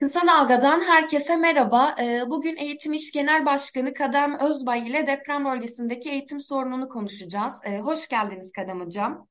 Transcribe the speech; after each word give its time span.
Kısa 0.00 0.26
Dalga'dan 0.26 0.80
herkese 0.80 1.36
merhaba. 1.36 1.94
Ee, 2.00 2.22
Bugün 2.30 2.56
Eğitim 2.56 2.92
İş 2.92 3.12
Genel 3.12 3.46
Başkanı 3.46 3.94
Kadem 3.94 4.38
Özbay 4.40 4.88
ile 4.88 5.06
deprem 5.06 5.44
bölgesindeki 5.44 6.10
eğitim 6.10 6.40
sorununu 6.40 6.88
konuşacağız. 6.88 7.54
Ee, 7.64 7.78
Hoş 7.78 8.08
geldiniz 8.08 8.52
Kadem 8.52 8.80
Hocam. 8.80 9.28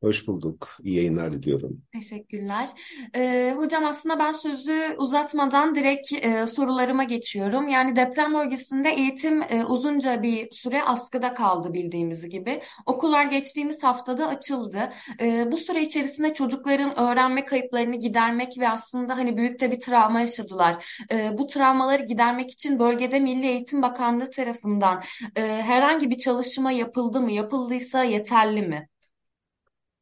Hoş 0.00 0.28
bulduk. 0.28 0.68
İyi 0.82 0.96
yayınlar 0.96 1.32
diliyorum. 1.32 1.82
Teşekkürler. 1.92 2.70
Ee, 3.14 3.54
hocam 3.56 3.84
aslında 3.84 4.18
ben 4.18 4.32
sözü 4.32 4.94
uzatmadan 4.98 5.74
direkt 5.74 6.12
e, 6.12 6.46
sorularıma 6.46 7.04
geçiyorum. 7.04 7.68
Yani 7.68 7.96
deprem 7.96 8.34
bölgesinde 8.34 8.90
eğitim 8.90 9.42
e, 9.42 9.64
uzunca 9.64 10.22
bir 10.22 10.50
süre 10.50 10.82
askıda 10.82 11.34
kaldı 11.34 11.72
bildiğimiz 11.72 12.28
gibi. 12.28 12.62
Okullar 12.86 13.24
geçtiğimiz 13.24 13.82
haftada 13.82 14.28
açıldı. 14.28 14.92
E, 15.20 15.52
bu 15.52 15.56
süre 15.56 15.82
içerisinde 15.82 16.34
çocukların 16.34 16.98
öğrenme 16.98 17.44
kayıplarını 17.44 17.96
gidermek 17.96 18.58
ve 18.58 18.68
aslında 18.68 19.16
hani 19.16 19.36
büyük 19.36 19.60
de 19.60 19.70
bir 19.70 19.80
travma 19.80 20.20
yaşadılar. 20.20 21.02
E, 21.12 21.38
bu 21.38 21.46
travmaları 21.46 22.02
gidermek 22.02 22.50
için 22.50 22.78
bölgede 22.78 23.20
Milli 23.20 23.46
Eğitim 23.46 23.82
Bakanlığı 23.82 24.30
tarafından 24.30 25.02
e, 25.36 25.42
herhangi 25.42 26.10
bir 26.10 26.18
çalışma 26.18 26.72
yapıldı 26.72 27.20
mı? 27.20 27.32
Yapıldıysa 27.32 28.04
yeterli 28.04 28.62
mi? 28.62 28.88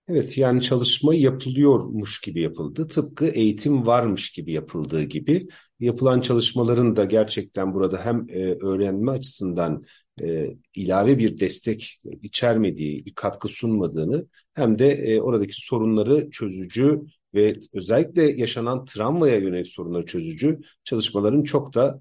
Evet 0.08 0.38
yani 0.38 0.62
çalışma 0.62 1.14
yapılıyormuş 1.14 2.20
gibi 2.20 2.40
yapıldı. 2.42 2.88
Tıpkı 2.88 3.26
eğitim 3.26 3.86
varmış 3.86 4.32
gibi 4.32 4.52
yapıldığı 4.52 5.02
gibi 5.02 5.48
yapılan 5.80 6.20
çalışmaların 6.20 6.96
da 6.96 7.04
gerçekten 7.04 7.74
burada 7.74 8.04
hem 8.04 8.26
e, 8.28 8.58
öğrenme 8.62 9.10
açısından 9.10 9.84
e, 10.22 10.56
ilave 10.74 11.18
bir 11.18 11.38
destek 11.38 12.00
içermediği, 12.22 13.06
bir 13.06 13.14
katkı 13.14 13.48
sunmadığını 13.48 14.26
hem 14.54 14.78
de 14.78 14.88
e, 14.92 15.20
oradaki 15.20 15.52
sorunları 15.66 16.30
çözücü 16.30 17.00
ve 17.34 17.60
özellikle 17.72 18.22
yaşanan 18.22 18.84
travmaya 18.84 19.36
yönelik 19.36 19.68
sorunları 19.68 20.06
çözücü 20.06 20.60
çalışmaların 20.84 21.42
çok 21.42 21.74
da 21.74 22.00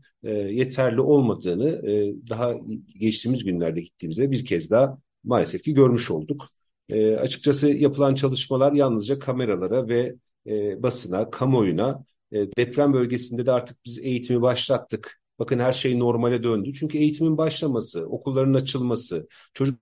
yeterli 0.50 1.02
olmadığını 1.02 1.82
daha 2.30 2.56
geçtiğimiz 3.00 3.44
günlerde 3.44 3.82
gittiğimizde 3.82 4.32
bir 4.32 4.46
kez 4.46 4.72
daha 4.72 4.98
maalesef 5.24 5.64
ki 5.64 5.74
görmüş 5.74 6.12
olduk. 6.12 6.50
E, 6.90 7.16
açıkçası 7.16 7.70
yapılan 7.70 8.16
çalışmalar 8.16 8.74
yalnızca 8.74 9.20
kameralara 9.20 9.88
ve 9.88 10.16
e, 10.48 10.84
basına, 10.84 11.30
kamuoyuna 11.30 12.06
e, 12.32 12.52
deprem 12.58 12.94
bölgesinde 12.94 13.46
de 13.46 13.52
artık 13.52 13.86
biz 13.86 14.00
eğitimi 14.00 14.42
başlattık. 14.42 15.22
Bakın 15.40 15.60
her 15.60 15.74
şey 15.74 16.00
normale 16.00 16.44
döndü. 16.44 16.74
Çünkü 16.74 16.98
eğitimin 16.98 17.38
başlaması, 17.38 18.06
okulların 18.06 18.54
açılması, 18.54 19.28
çocuk 19.54 19.80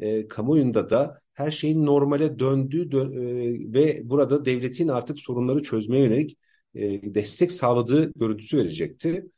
e, 0.00 0.28
kamuoyunda 0.28 0.90
da 0.90 1.20
her 1.34 1.50
şeyin 1.50 1.86
normale 1.86 2.38
döndüğü 2.38 2.90
dö 2.92 3.04
e, 3.04 3.72
ve 3.74 4.00
burada 4.04 4.44
devletin 4.44 4.88
artık 4.88 5.20
sorunları 5.20 5.62
çözmeye 5.62 6.04
yönelik 6.04 6.38
e, 6.74 7.14
destek 7.14 7.52
sağladığı 7.52 8.12
görüntüsü 8.12 8.58
verecekti. 8.58 9.30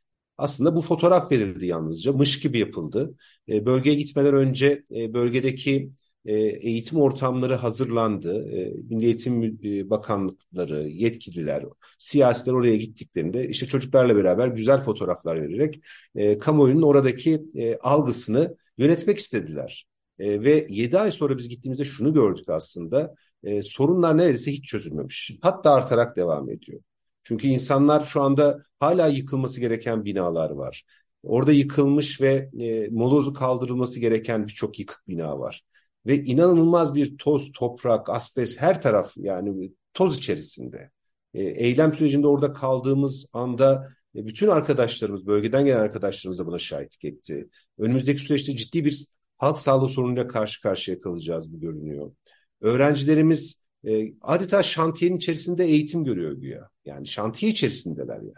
Aslında 0.42 0.76
bu 0.76 0.80
fotoğraf 0.80 1.32
verildi 1.32 1.66
yalnızca. 1.66 2.12
Mış 2.12 2.40
gibi 2.40 2.58
yapıldı. 2.58 3.14
E, 3.48 3.66
bölgeye 3.66 3.96
gitmeden 3.96 4.34
önce 4.34 4.84
e, 4.96 5.14
bölgedeki 5.14 5.90
e, 6.24 6.34
eğitim 6.36 7.00
ortamları 7.00 7.54
hazırlandı. 7.54 8.48
E, 8.50 8.72
Milli 8.90 9.04
Eğitim 9.04 9.58
e, 9.64 9.90
Bakanlıkları, 9.90 10.88
yetkililer, 10.88 11.64
siyasiler 11.98 12.54
oraya 12.54 12.76
gittiklerinde 12.76 13.48
işte 13.48 13.66
çocuklarla 13.66 14.16
beraber 14.16 14.48
güzel 14.48 14.80
fotoğraflar 14.80 15.42
vererek 15.42 15.80
e, 16.14 16.38
kamuoyunun 16.38 16.82
oradaki 16.82 17.42
e, 17.54 17.76
algısını 17.76 18.56
yönetmek 18.78 19.18
istediler. 19.18 19.86
E, 20.18 20.42
ve 20.42 20.66
7 20.70 20.98
ay 20.98 21.10
sonra 21.10 21.38
biz 21.38 21.48
gittiğimizde 21.48 21.84
şunu 21.84 22.14
gördük 22.14 22.48
aslında. 22.48 23.14
E, 23.44 23.62
sorunlar 23.62 24.18
neredeyse 24.18 24.52
hiç 24.52 24.64
çözülmemiş. 24.64 25.32
Hatta 25.42 25.72
artarak 25.74 26.16
devam 26.16 26.50
ediyor. 26.50 26.80
Çünkü 27.24 27.48
insanlar 27.48 28.04
şu 28.04 28.22
anda 28.22 28.62
hala 28.80 29.06
yıkılması 29.06 29.60
gereken 29.60 30.04
binalar 30.04 30.50
var. 30.50 30.84
Orada 31.22 31.52
yıkılmış 31.52 32.20
ve 32.20 32.50
e, 32.60 32.88
molozu 32.88 33.34
kaldırılması 33.34 34.00
gereken 34.00 34.46
birçok 34.46 34.78
yıkık 34.78 35.02
bina 35.08 35.38
var. 35.38 35.62
Ve 36.06 36.24
inanılmaz 36.24 36.94
bir 36.94 37.18
toz, 37.18 37.52
toprak, 37.52 38.10
asbest 38.10 38.60
her 38.60 38.82
taraf 38.82 39.12
yani 39.16 39.72
toz 39.94 40.18
içerisinde. 40.18 40.90
E, 41.34 41.42
eylem 41.42 41.94
sürecinde 41.94 42.26
orada 42.26 42.52
kaldığımız 42.52 43.26
anda 43.32 43.88
e, 44.16 44.26
bütün 44.26 44.48
arkadaşlarımız, 44.48 45.26
bölgeden 45.26 45.64
gelen 45.64 45.80
arkadaşlarımız 45.80 46.38
da 46.38 46.46
buna 46.46 46.58
şahitlik 46.58 47.04
etti. 47.04 47.48
Önümüzdeki 47.78 48.22
süreçte 48.22 48.56
ciddi 48.56 48.84
bir 48.84 49.06
halk 49.38 49.58
sağlığı 49.58 49.88
sorunuyla 49.88 50.28
karşı 50.28 50.62
karşıya 50.62 50.98
kalacağız 50.98 51.52
bu 51.52 51.60
görünüyor. 51.60 52.12
Öğrencilerimiz 52.60 53.61
e, 53.86 54.14
adeta 54.20 54.62
şantiyenin 54.62 55.16
içerisinde 55.16 55.64
eğitim 55.64 56.04
görüyor 56.04 56.32
güya. 56.32 56.68
Yani 56.84 57.06
şantiye 57.06 57.52
içerisindeler 57.52 58.16
yani. 58.16 58.32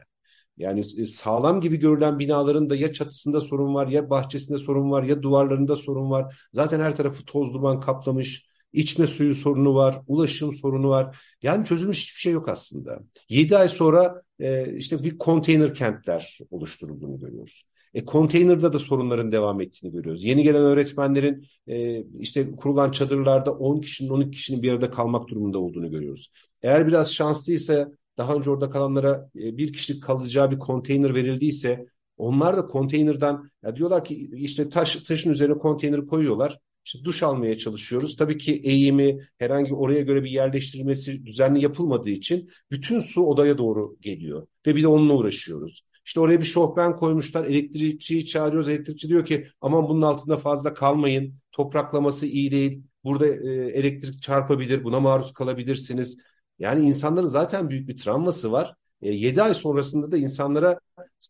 Yani 0.57 0.81
e, 0.99 1.07
sağlam 1.07 1.61
gibi 1.61 1.77
görülen 1.77 2.19
binaların 2.19 2.71
da 2.71 2.77
ya 2.77 2.93
çatısında 2.93 3.41
sorun 3.41 3.75
var, 3.75 3.89
ya 3.89 4.11
bahçesinde 4.11 4.59
sorun 4.59 4.91
var, 4.91 5.03
ya 5.03 5.23
duvarlarında 5.23 5.77
sorun 5.77 6.11
var. 6.11 6.49
Zaten 6.53 6.81
her 6.81 6.97
tarafı 6.97 7.25
toz 7.25 7.55
duman 7.55 7.81
kaplamış. 7.81 8.49
İçme 8.73 9.07
suyu 9.07 9.35
sorunu 9.35 9.75
var, 9.75 10.01
ulaşım 10.07 10.53
sorunu 10.53 10.89
var. 10.89 11.19
Yani 11.43 11.65
çözülmüş 11.65 12.03
hiçbir 12.03 12.21
şey 12.21 12.33
yok 12.33 12.49
aslında. 12.49 12.99
7 13.29 13.57
ay 13.57 13.69
sonra 13.69 14.23
e, 14.41 14.77
işte 14.77 15.03
bir 15.03 15.19
konteyner 15.19 15.75
kentler 15.75 16.39
oluşturulduğunu 16.51 17.19
görüyoruz. 17.19 17.65
E, 17.95 18.05
konteynerda 18.05 18.73
da 18.73 18.79
sorunların 18.79 19.33
devam 19.33 19.61
ettiğini 19.61 19.93
görüyoruz. 19.93 20.25
Yeni 20.25 20.43
gelen 20.43 20.63
öğretmenlerin 20.63 21.47
e, 21.67 22.05
işte 22.19 22.57
kurulan 22.57 22.91
çadırlarda 22.91 23.53
10 23.53 23.81
kişinin 23.81 24.11
12 24.11 24.31
kişinin 24.31 24.63
bir 24.63 24.73
arada 24.73 24.91
kalmak 24.91 25.29
durumunda 25.29 25.59
olduğunu 25.59 25.91
görüyoruz. 25.91 26.31
Eğer 26.63 26.87
biraz 26.87 27.15
şanslıysa 27.15 27.91
daha 28.19 28.35
önce 28.35 28.51
orada 28.51 28.71
kalanlara 28.71 29.31
e, 29.37 29.57
bir 29.57 29.73
kişilik 29.73 30.03
kalacağı 30.03 30.51
bir 30.51 30.59
konteyner 30.59 31.15
verildiyse 31.15 31.87
onlar 32.17 32.57
da 32.57 32.67
konteynerden 32.67 33.51
ya 33.65 33.77
diyorlar 33.77 34.05
ki 34.05 34.31
işte 34.35 34.69
taş 34.69 34.97
taşın 34.97 35.31
üzerine 35.31 35.59
konteyner 35.59 36.07
koyuyorlar. 36.07 36.59
İşte 36.85 37.05
duş 37.05 37.23
almaya 37.23 37.59
çalışıyoruz. 37.59 38.17
Tabii 38.17 38.39
ki 38.39 38.61
eğimi 38.65 39.19
herhangi 39.39 39.75
oraya 39.75 40.01
göre 40.01 40.25
bir 40.25 40.31
yerleştirilmesi 40.31 41.27
düzenli 41.27 41.63
yapılmadığı 41.63 42.11
için 42.11 42.51
bütün 42.71 43.01
su 43.01 43.27
odaya 43.27 43.59
doğru 43.59 43.97
geliyor 44.01 44.47
ve 44.67 44.77
bir 44.77 44.83
de 44.83 44.89
onunla 44.89 45.15
uğraşıyoruz. 45.15 45.85
İşte 46.05 46.21
oraya 46.21 46.39
bir 46.41 46.45
şofben 46.45 46.97
koymuşlar. 46.97 47.45
Elektrikçiyi 47.45 48.27
çağırıyoruz. 48.27 48.69
Elektrikçi 48.69 49.09
diyor 49.09 49.27
ki 49.27 49.47
aman 49.61 49.89
bunun 49.89 50.03
altında 50.03 50.37
fazla 50.37 50.75
kalmayın. 50.75 51.35
Topraklaması 51.53 52.27
iyi 52.27 52.51
değil. 52.51 52.83
Burada 53.05 53.27
e, 53.27 53.51
elektrik 53.79 54.23
çarpabilir. 54.23 54.85
Buna 54.85 55.01
maruz 55.01 55.33
kalabilirsiniz. 55.33 56.19
Yani 56.59 56.87
insanların 56.87 57.27
zaten 57.27 57.71
büyük 57.71 57.89
bir 57.89 57.97
travması 57.97 58.53
var. 58.53 58.75
E, 59.03 59.11
7 59.13 59.43
ay 59.43 59.55
sonrasında 59.55 60.11
da 60.11 60.17
insanlara 60.17 60.81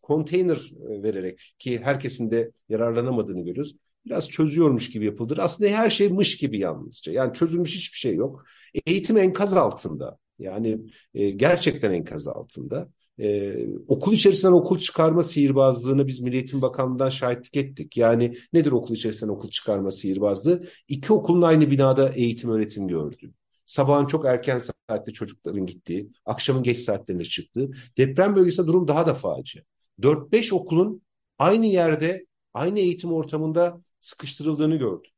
konteyner 0.01 0.71
e, 0.89 1.03
vererek 1.03 1.55
ki 1.59 1.79
herkesin 1.83 2.31
de 2.31 2.51
yararlanamadığını 2.69 3.45
görüyoruz. 3.45 3.75
Biraz 4.05 4.29
çözüyormuş 4.29 4.91
gibi 4.91 5.05
yapıldır. 5.05 5.37
Aslında 5.37 5.69
her 5.71 5.89
şey 5.89 6.09
mış 6.09 6.37
gibi 6.37 6.59
yalnızca. 6.59 7.13
Yani 7.13 7.33
çözülmüş 7.33 7.75
hiçbir 7.75 7.97
şey 7.97 8.15
yok. 8.15 8.45
Eğitim 8.85 9.17
enkaz 9.17 9.53
altında. 9.53 10.17
Yani 10.39 10.79
e, 11.13 11.29
gerçekten 11.29 11.91
enkaz 11.91 12.27
altında. 12.27 12.89
Ee, 13.19 13.67
okul 13.87 14.13
içerisinden 14.13 14.53
okul 14.53 14.77
çıkarma 14.77 15.23
sihirbazlığını 15.23 16.07
biz 16.07 16.21
Milli 16.21 16.35
Eğitim 16.35 16.61
Bakanlığı'ndan 16.61 17.09
şahitlik 17.09 17.57
ettik. 17.57 17.97
Yani 17.97 18.37
nedir 18.53 18.71
okul 18.71 18.95
içerisinden 18.95 19.33
okul 19.33 19.49
çıkarma 19.49 19.91
sihirbazlığı? 19.91 20.63
İki 20.87 21.13
okulun 21.13 21.41
aynı 21.41 21.71
binada 21.71 22.09
eğitim 22.09 22.49
öğretim 22.49 22.87
gördü. 22.87 23.33
Sabahın 23.65 24.05
çok 24.05 24.25
erken 24.25 24.57
saatte 24.57 25.13
çocukların 25.13 25.65
gittiği, 25.65 26.11
akşamın 26.25 26.63
geç 26.63 26.77
saatlerinde 26.77 27.23
çıktığı. 27.23 27.71
Deprem 27.97 28.35
bölgesinde 28.35 28.67
durum 28.67 28.87
daha 28.87 29.07
da 29.07 29.13
facia. 29.13 29.61
4-5 30.01 30.53
okulun 30.53 31.01
aynı 31.39 31.65
yerde, 31.65 32.25
aynı 32.53 32.79
eğitim 32.79 33.13
ortamında 33.13 33.81
sıkıştırıldığını 33.99 34.75
gördük. 34.75 35.13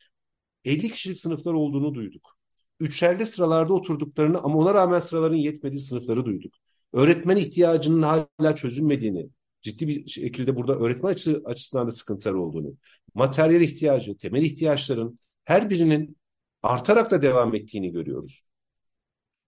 50 0.66 0.92
kişilik 0.92 1.20
sınıflar 1.20 1.54
olduğunu 1.54 1.94
duyduk. 1.94 2.38
Üçerde 2.80 3.26
sıralarda 3.26 3.74
oturduklarını 3.74 4.40
ama 4.40 4.58
ona 4.58 4.74
rağmen 4.74 5.00
sıraların 5.00 5.38
yetmediği 5.38 5.80
sınıfları 5.80 6.26
duyduk 6.26 6.54
öğretmen 6.94 7.38
ihtiyacının 7.38 8.02
hala 8.02 8.56
çözülmediğini, 8.56 9.30
ciddi 9.62 9.88
bir 9.88 10.08
şekilde 10.08 10.56
burada 10.56 10.76
öğretmen 10.76 11.10
açı, 11.10 11.42
açısından 11.46 11.88
da 11.88 11.92
sıkıntılar 11.92 12.34
olduğunu, 12.34 12.74
materyal 13.14 13.62
ihtiyacı, 13.62 14.18
temel 14.18 14.42
ihtiyaçların 14.42 15.16
her 15.46 15.70
birinin 15.70 16.18
artarak 16.64 17.12
da 17.12 17.22
devam 17.22 17.56
ettiğini 17.56 17.92
görüyoruz. 17.92 18.44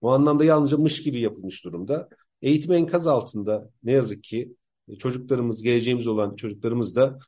Bu 0.02 0.12
anlamda 0.12 0.44
yalnızca 0.44 0.76
mış 0.76 1.02
gibi 1.02 1.20
yapılmış 1.20 1.64
durumda. 1.64 2.08
Eğitim 2.42 2.72
enkaz 2.72 3.06
altında 3.06 3.70
ne 3.82 3.92
yazık 3.92 4.24
ki 4.24 4.56
çocuklarımız, 4.98 5.62
geleceğimiz 5.62 6.06
olan 6.06 6.36
çocuklarımız 6.36 6.96
da 6.96 7.18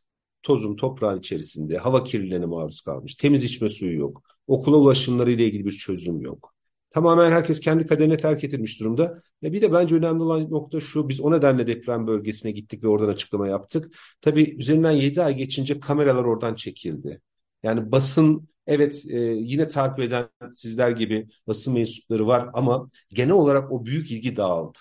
tozun 0.43 0.76
toprağın 0.76 1.19
içerisinde, 1.19 1.79
hava 1.79 2.05
kirliliğine 2.05 2.47
maruz 2.47 2.81
kalmış. 2.81 3.14
Temiz 3.14 3.44
içme 3.44 3.69
suyu 3.69 3.99
yok. 3.99 4.23
Okula 4.47 4.76
ulaşımları 4.76 5.31
ile 5.31 5.47
ilgili 5.47 5.64
bir 5.64 5.70
çözüm 5.70 6.20
yok. 6.20 6.55
Tamamen 6.94 7.30
herkes 7.32 7.60
kendi 7.60 7.86
kaderine 7.86 8.16
terk 8.16 8.44
edilmiş 8.44 8.80
durumda. 8.80 9.22
Ve 9.42 9.52
bir 9.52 9.62
de 9.62 9.72
bence 9.72 9.96
önemli 9.96 10.22
olan 10.22 10.50
nokta 10.50 10.80
şu. 10.80 11.08
Biz 11.08 11.20
o 11.20 11.32
nedenle 11.32 11.66
deprem 11.66 12.06
bölgesine 12.06 12.52
gittik 12.52 12.84
ve 12.84 12.88
oradan 12.88 13.08
açıklama 13.08 13.48
yaptık. 13.48 13.94
Tabii 14.20 14.56
üzerinden 14.58 14.92
7 14.92 15.22
ay 15.22 15.36
geçince 15.36 15.80
kameralar 15.80 16.24
oradan 16.24 16.54
çekildi. 16.54 17.20
Yani 17.62 17.92
basın 17.92 18.48
Evet 18.66 19.04
e, 19.10 19.18
yine 19.20 19.68
takip 19.68 19.98
eden 20.04 20.28
sizler 20.52 20.90
gibi 20.90 21.28
basın 21.46 21.74
mensupları 21.74 22.26
var 22.26 22.50
ama 22.52 22.90
genel 23.08 23.32
olarak 23.32 23.72
o 23.72 23.84
büyük 23.86 24.10
ilgi 24.10 24.36
dağıldı. 24.36 24.78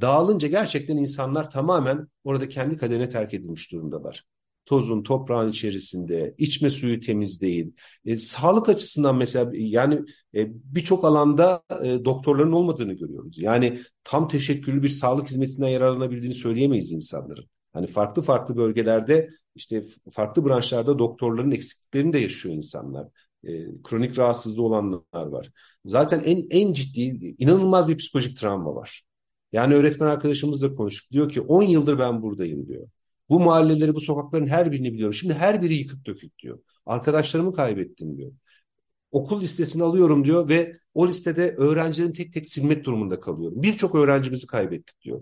Dağılınca 0.00 0.48
gerçekten 0.48 0.96
insanlar 0.96 1.50
tamamen 1.50 2.08
orada 2.24 2.48
kendi 2.48 2.76
kaderine 2.76 3.08
terk 3.08 3.34
edilmiş 3.34 3.72
durumdalar 3.72 4.24
tozun, 4.72 5.02
toprağın 5.02 5.50
içerisinde, 5.50 6.34
içme 6.38 6.70
suyu 6.70 7.00
temiz 7.00 7.40
değil. 7.40 7.72
E, 8.04 8.16
sağlık 8.16 8.68
açısından 8.68 9.16
mesela 9.16 9.50
yani 9.54 9.94
e, 10.34 10.48
birçok 10.74 11.04
alanda 11.04 11.62
e, 11.82 12.04
doktorların 12.04 12.52
olmadığını 12.52 12.92
görüyoruz. 12.92 13.38
Yani 13.38 13.80
tam 14.04 14.28
teşekküllü 14.28 14.82
bir 14.82 14.88
sağlık 14.88 15.28
hizmetinden 15.28 15.68
yararlanabildiğini 15.68 16.34
söyleyemeyiz 16.34 16.92
insanların. 16.92 17.44
Hani 17.72 17.86
farklı 17.86 18.22
farklı 18.22 18.56
bölgelerde 18.56 19.30
işte 19.54 19.84
farklı 20.10 20.44
branşlarda 20.44 20.98
doktorların 20.98 21.50
eksikliklerini 21.50 22.12
de 22.12 22.18
yaşıyor 22.18 22.54
insanlar. 22.54 23.08
E, 23.44 23.82
kronik 23.82 24.18
rahatsızlığı 24.18 24.62
olanlar 24.62 25.02
var. 25.12 25.50
Zaten 25.84 26.22
en 26.24 26.46
en 26.50 26.72
ciddi 26.72 27.34
inanılmaz 27.38 27.88
bir 27.88 27.96
psikolojik 27.96 28.38
travma 28.38 28.74
var. 28.74 29.02
Yani 29.52 29.74
öğretmen 29.74 30.06
arkadaşımızla 30.06 30.72
konuştuk. 30.72 31.12
Diyor 31.12 31.30
ki 31.30 31.40
10 31.40 31.62
yıldır 31.62 31.98
ben 31.98 32.22
buradayım 32.22 32.68
diyor. 32.68 32.88
Bu 33.32 33.40
mahalleleri, 33.40 33.94
bu 33.94 34.00
sokakların 34.00 34.46
her 34.46 34.72
birini 34.72 34.92
biliyorum. 34.92 35.14
Şimdi 35.14 35.34
her 35.34 35.62
biri 35.62 35.74
yıkık 35.74 36.06
dökük 36.06 36.38
diyor. 36.38 36.58
Arkadaşlarımı 36.86 37.52
kaybettim 37.52 38.16
diyor. 38.16 38.32
Okul 39.12 39.40
listesini 39.40 39.82
alıyorum 39.82 40.24
diyor 40.24 40.48
ve 40.48 40.78
o 40.94 41.08
listede 41.08 41.54
öğrencilerin 41.56 42.12
tek 42.12 42.32
tek 42.32 42.46
silmek 42.46 42.84
durumunda 42.84 43.20
kalıyorum. 43.20 43.62
Birçok 43.62 43.94
öğrencimizi 43.94 44.46
kaybettik 44.46 45.02
diyor. 45.02 45.20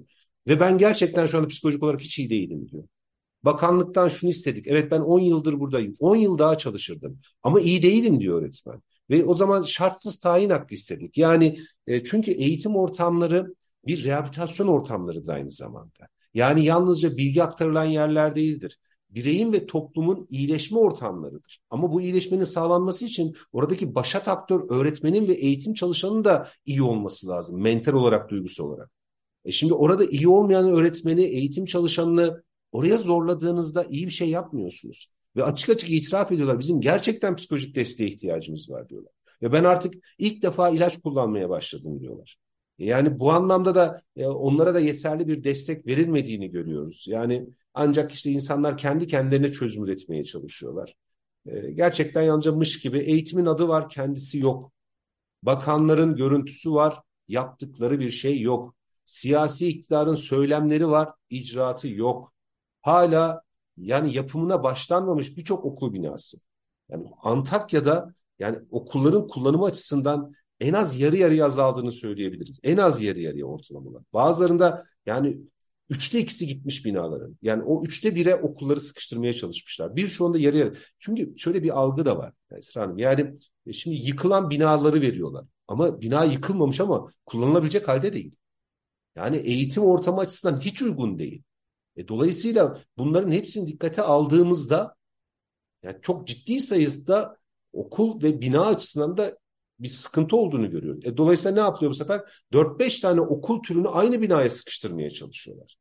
Ve 0.48 0.60
ben 0.60 0.78
gerçekten 0.78 1.26
şu 1.26 1.38
anda 1.38 1.48
psikolojik 1.48 1.82
olarak 1.82 2.00
hiç 2.00 2.18
iyi 2.18 2.30
değilim 2.30 2.68
diyor. 2.68 2.84
Bakanlıktan 3.42 4.08
şunu 4.08 4.30
istedik. 4.30 4.66
Evet 4.66 4.90
ben 4.90 5.00
10 5.00 5.20
yıldır 5.20 5.60
buradayım. 5.60 5.94
10 6.00 6.16
yıl 6.16 6.38
daha 6.38 6.58
çalışırdım. 6.58 7.20
Ama 7.42 7.60
iyi 7.60 7.82
değilim 7.82 8.20
diyor 8.20 8.42
öğretmen. 8.42 8.82
Ve 9.10 9.24
o 9.24 9.34
zaman 9.34 9.62
şartsız 9.62 10.18
tayin 10.18 10.50
hakkı 10.50 10.74
istedik. 10.74 11.18
Yani 11.18 11.58
e, 11.86 12.04
çünkü 12.04 12.30
eğitim 12.30 12.76
ortamları 12.76 13.54
bir 13.86 14.04
rehabilitasyon 14.04 14.68
ortamları 14.68 15.26
da 15.26 15.32
aynı 15.32 15.50
zamanda. 15.50 16.08
Yani 16.34 16.64
yalnızca 16.64 17.16
bilgi 17.16 17.42
aktarılan 17.42 17.84
yerler 17.84 18.34
değildir. 18.34 18.78
Bireyin 19.10 19.52
ve 19.52 19.66
toplumun 19.66 20.26
iyileşme 20.30 20.78
ortamlarıdır. 20.78 21.60
Ama 21.70 21.92
bu 21.92 22.00
iyileşmenin 22.00 22.44
sağlanması 22.44 23.04
için 23.04 23.36
oradaki 23.52 23.94
başat 23.94 24.28
aktör 24.28 24.70
öğretmenin 24.70 25.28
ve 25.28 25.32
eğitim 25.32 25.74
çalışanının 25.74 26.24
da 26.24 26.48
iyi 26.66 26.82
olması 26.82 27.28
lazım. 27.28 27.60
Mental 27.60 27.92
olarak, 27.92 28.30
duygusu 28.30 28.64
olarak. 28.64 28.90
E 29.44 29.52
şimdi 29.52 29.74
orada 29.74 30.04
iyi 30.04 30.28
olmayan 30.28 30.68
öğretmeni, 30.68 31.22
eğitim 31.22 31.64
çalışanını 31.64 32.42
oraya 32.72 32.98
zorladığınızda 32.98 33.84
iyi 33.84 34.06
bir 34.06 34.12
şey 34.12 34.30
yapmıyorsunuz. 34.30 35.10
Ve 35.36 35.44
açık 35.44 35.70
açık 35.70 35.90
itiraf 35.90 36.32
ediyorlar. 36.32 36.58
Bizim 36.58 36.80
gerçekten 36.80 37.36
psikolojik 37.36 37.76
desteğe 37.76 38.06
ihtiyacımız 38.10 38.70
var 38.70 38.88
diyorlar. 38.88 39.12
Ve 39.42 39.52
ben 39.52 39.64
artık 39.64 39.94
ilk 40.18 40.42
defa 40.42 40.68
ilaç 40.70 40.98
kullanmaya 41.00 41.48
başladım 41.48 42.00
diyorlar. 42.00 42.36
Yani 42.80 43.18
bu 43.18 43.32
anlamda 43.32 43.74
da 43.74 44.02
e, 44.16 44.26
onlara 44.26 44.74
da 44.74 44.80
yeterli 44.80 45.28
bir 45.28 45.44
destek 45.44 45.86
verilmediğini 45.86 46.50
görüyoruz. 46.50 47.04
Yani 47.08 47.46
ancak 47.74 48.12
işte 48.12 48.30
insanlar 48.30 48.78
kendi 48.78 49.06
kendilerine 49.06 49.52
çözüm 49.52 49.84
üretmeye 49.84 50.24
çalışıyorlar. 50.24 50.94
E, 51.46 51.70
gerçekten 51.70 52.22
yalnızca 52.22 52.52
mış 52.52 52.80
gibi 52.80 52.98
eğitimin 52.98 53.46
adı 53.46 53.68
var 53.68 53.88
kendisi 53.88 54.38
yok. 54.38 54.72
Bakanların 55.42 56.16
görüntüsü 56.16 56.72
var 56.72 57.00
yaptıkları 57.28 58.00
bir 58.00 58.10
şey 58.10 58.40
yok. 58.40 58.74
Siyasi 59.04 59.68
iktidarın 59.68 60.14
söylemleri 60.14 60.88
var 60.88 61.08
icraatı 61.30 61.88
yok. 61.88 62.32
Hala 62.82 63.42
yani 63.76 64.14
yapımına 64.16 64.62
başlanmamış 64.62 65.36
birçok 65.36 65.64
okul 65.64 65.92
binası. 65.92 66.38
Yani 66.88 67.06
Antakya'da 67.22 68.14
yani 68.38 68.58
okulların 68.70 69.26
kullanımı 69.26 69.64
açısından 69.64 70.32
en 70.60 70.72
az 70.72 71.00
yarı 71.00 71.16
yarıya 71.16 71.46
azaldığını 71.46 71.92
söyleyebiliriz. 71.92 72.60
En 72.62 72.76
az 72.76 73.02
yarı 73.02 73.20
yarıya 73.20 73.44
ortalamalar. 73.46 74.02
Bazılarında 74.12 74.86
yani 75.06 75.38
üçte 75.90 76.20
ikisi 76.20 76.46
gitmiş 76.46 76.84
binaların. 76.86 77.38
Yani 77.42 77.62
o 77.62 77.84
üçte 77.84 78.14
bire 78.14 78.34
okulları 78.34 78.80
sıkıştırmaya 78.80 79.32
çalışmışlar. 79.32 79.96
Birçoğunda 79.96 80.38
yarı 80.38 80.56
yarı. 80.56 80.74
Çünkü 80.98 81.38
şöyle 81.38 81.62
bir 81.62 81.78
algı 81.78 82.04
da 82.04 82.18
var 82.18 82.32
Esra 82.50 82.82
Hanım. 82.82 82.98
Yani 82.98 83.34
e, 83.66 83.72
şimdi 83.72 83.96
yıkılan 83.96 84.50
binaları 84.50 85.00
veriyorlar. 85.00 85.44
Ama 85.68 86.00
bina 86.00 86.24
yıkılmamış 86.24 86.80
ama 86.80 87.06
kullanılabilecek 87.26 87.88
halde 87.88 88.12
değil. 88.12 88.34
Yani 89.16 89.36
eğitim 89.36 89.82
ortamı 89.82 90.20
açısından 90.20 90.60
hiç 90.60 90.82
uygun 90.82 91.18
değil. 91.18 91.42
E, 91.96 92.08
dolayısıyla 92.08 92.80
bunların 92.98 93.32
hepsini 93.32 93.68
dikkate 93.68 94.02
aldığımızda 94.02 94.96
yani 95.82 95.96
çok 96.02 96.26
ciddi 96.26 96.60
sayıda 96.60 97.36
okul 97.72 98.22
ve 98.22 98.40
bina 98.40 98.66
açısından 98.66 99.16
da 99.16 99.38
bir 99.80 99.88
sıkıntı 99.88 100.36
olduğunu 100.36 100.70
görüyoruz. 100.70 101.06
E, 101.06 101.16
dolayısıyla 101.16 101.54
ne 101.54 101.60
yapıyor 101.60 101.90
bu 101.90 101.94
sefer? 101.94 102.20
4-5 102.52 103.00
tane 103.00 103.20
okul 103.20 103.62
türünü 103.62 103.88
aynı 103.88 104.22
binaya 104.22 104.50
sıkıştırmaya 104.50 105.10
çalışıyorlar. 105.10 105.76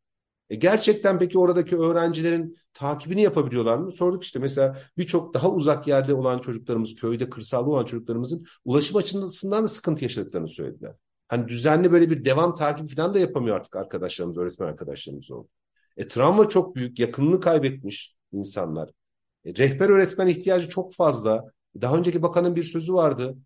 E 0.50 0.56
gerçekten 0.56 1.20
peki 1.20 1.40
oradaki 1.40 1.78
öğrencilerin 1.78 2.58
takibini 2.74 3.22
yapabiliyorlar 3.22 3.78
mı? 3.78 3.92
Sorduk 3.92 4.24
işte 4.24 4.40
mesela 4.40 4.82
birçok 4.98 5.34
daha 5.34 5.52
uzak 5.52 5.88
yerde 5.88 6.14
olan 6.14 6.40
çocuklarımız, 6.40 6.96
köyde, 6.96 7.30
kırsalda 7.30 7.70
olan 7.70 7.86
çocuklarımızın 7.86 8.46
ulaşım 8.66 8.98
açısından 8.98 9.64
da 9.64 9.68
sıkıntı 9.68 10.04
yaşadıklarını 10.04 10.50
söylediler. 10.50 10.96
Hani 11.28 11.48
düzenli 11.48 11.92
böyle 11.92 12.10
bir 12.10 12.26
devam 12.26 12.56
takibi 12.56 12.96
falan 12.96 13.14
da 13.14 13.20
yapamıyor 13.20 13.56
artık 13.56 13.76
arkadaşlarımız, 13.76 14.38
öğretmen 14.38 14.68
arkadaşlarımız 14.68 15.32
oldu. 15.32 15.48
E 15.98 16.08
travma 16.08 16.50
çok 16.50 16.76
büyük, 16.76 17.00
yakınını 17.00 17.40
kaybetmiş 17.40 18.16
insanlar. 18.32 18.90
E, 19.46 19.56
rehber 19.56 19.90
öğretmen 19.90 20.28
ihtiyacı 20.28 20.70
çok 20.70 20.94
fazla. 20.94 21.46
Daha 21.82 21.98
önceki 21.98 22.22
bakanın 22.22 22.56
bir 22.56 22.64
sözü 22.64 22.94
vardı 22.94 23.38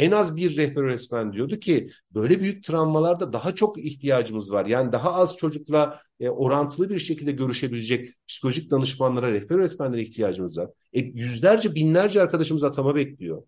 en 0.00 0.10
az 0.10 0.36
bir 0.36 0.56
rehber 0.56 0.82
öğretmen 0.82 1.32
diyordu 1.32 1.58
ki 1.58 1.90
böyle 2.14 2.40
büyük 2.40 2.64
travmalarda 2.64 3.32
daha 3.32 3.54
çok 3.54 3.78
ihtiyacımız 3.78 4.52
var. 4.52 4.66
Yani 4.66 4.92
daha 4.92 5.14
az 5.14 5.36
çocukla 5.36 6.00
e, 6.20 6.28
orantılı 6.28 6.90
bir 6.90 6.98
şekilde 6.98 7.32
görüşebilecek 7.32 8.08
psikolojik 8.28 8.70
danışmanlara, 8.70 9.32
rehber 9.32 9.56
öğretmenlere 9.56 10.02
ihtiyacımız 10.02 10.58
var. 10.58 10.70
E, 10.92 11.00
yüzlerce, 11.00 11.74
binlerce 11.74 12.22
arkadaşımız 12.22 12.64
atama 12.64 12.94
bekliyor. 12.94 13.42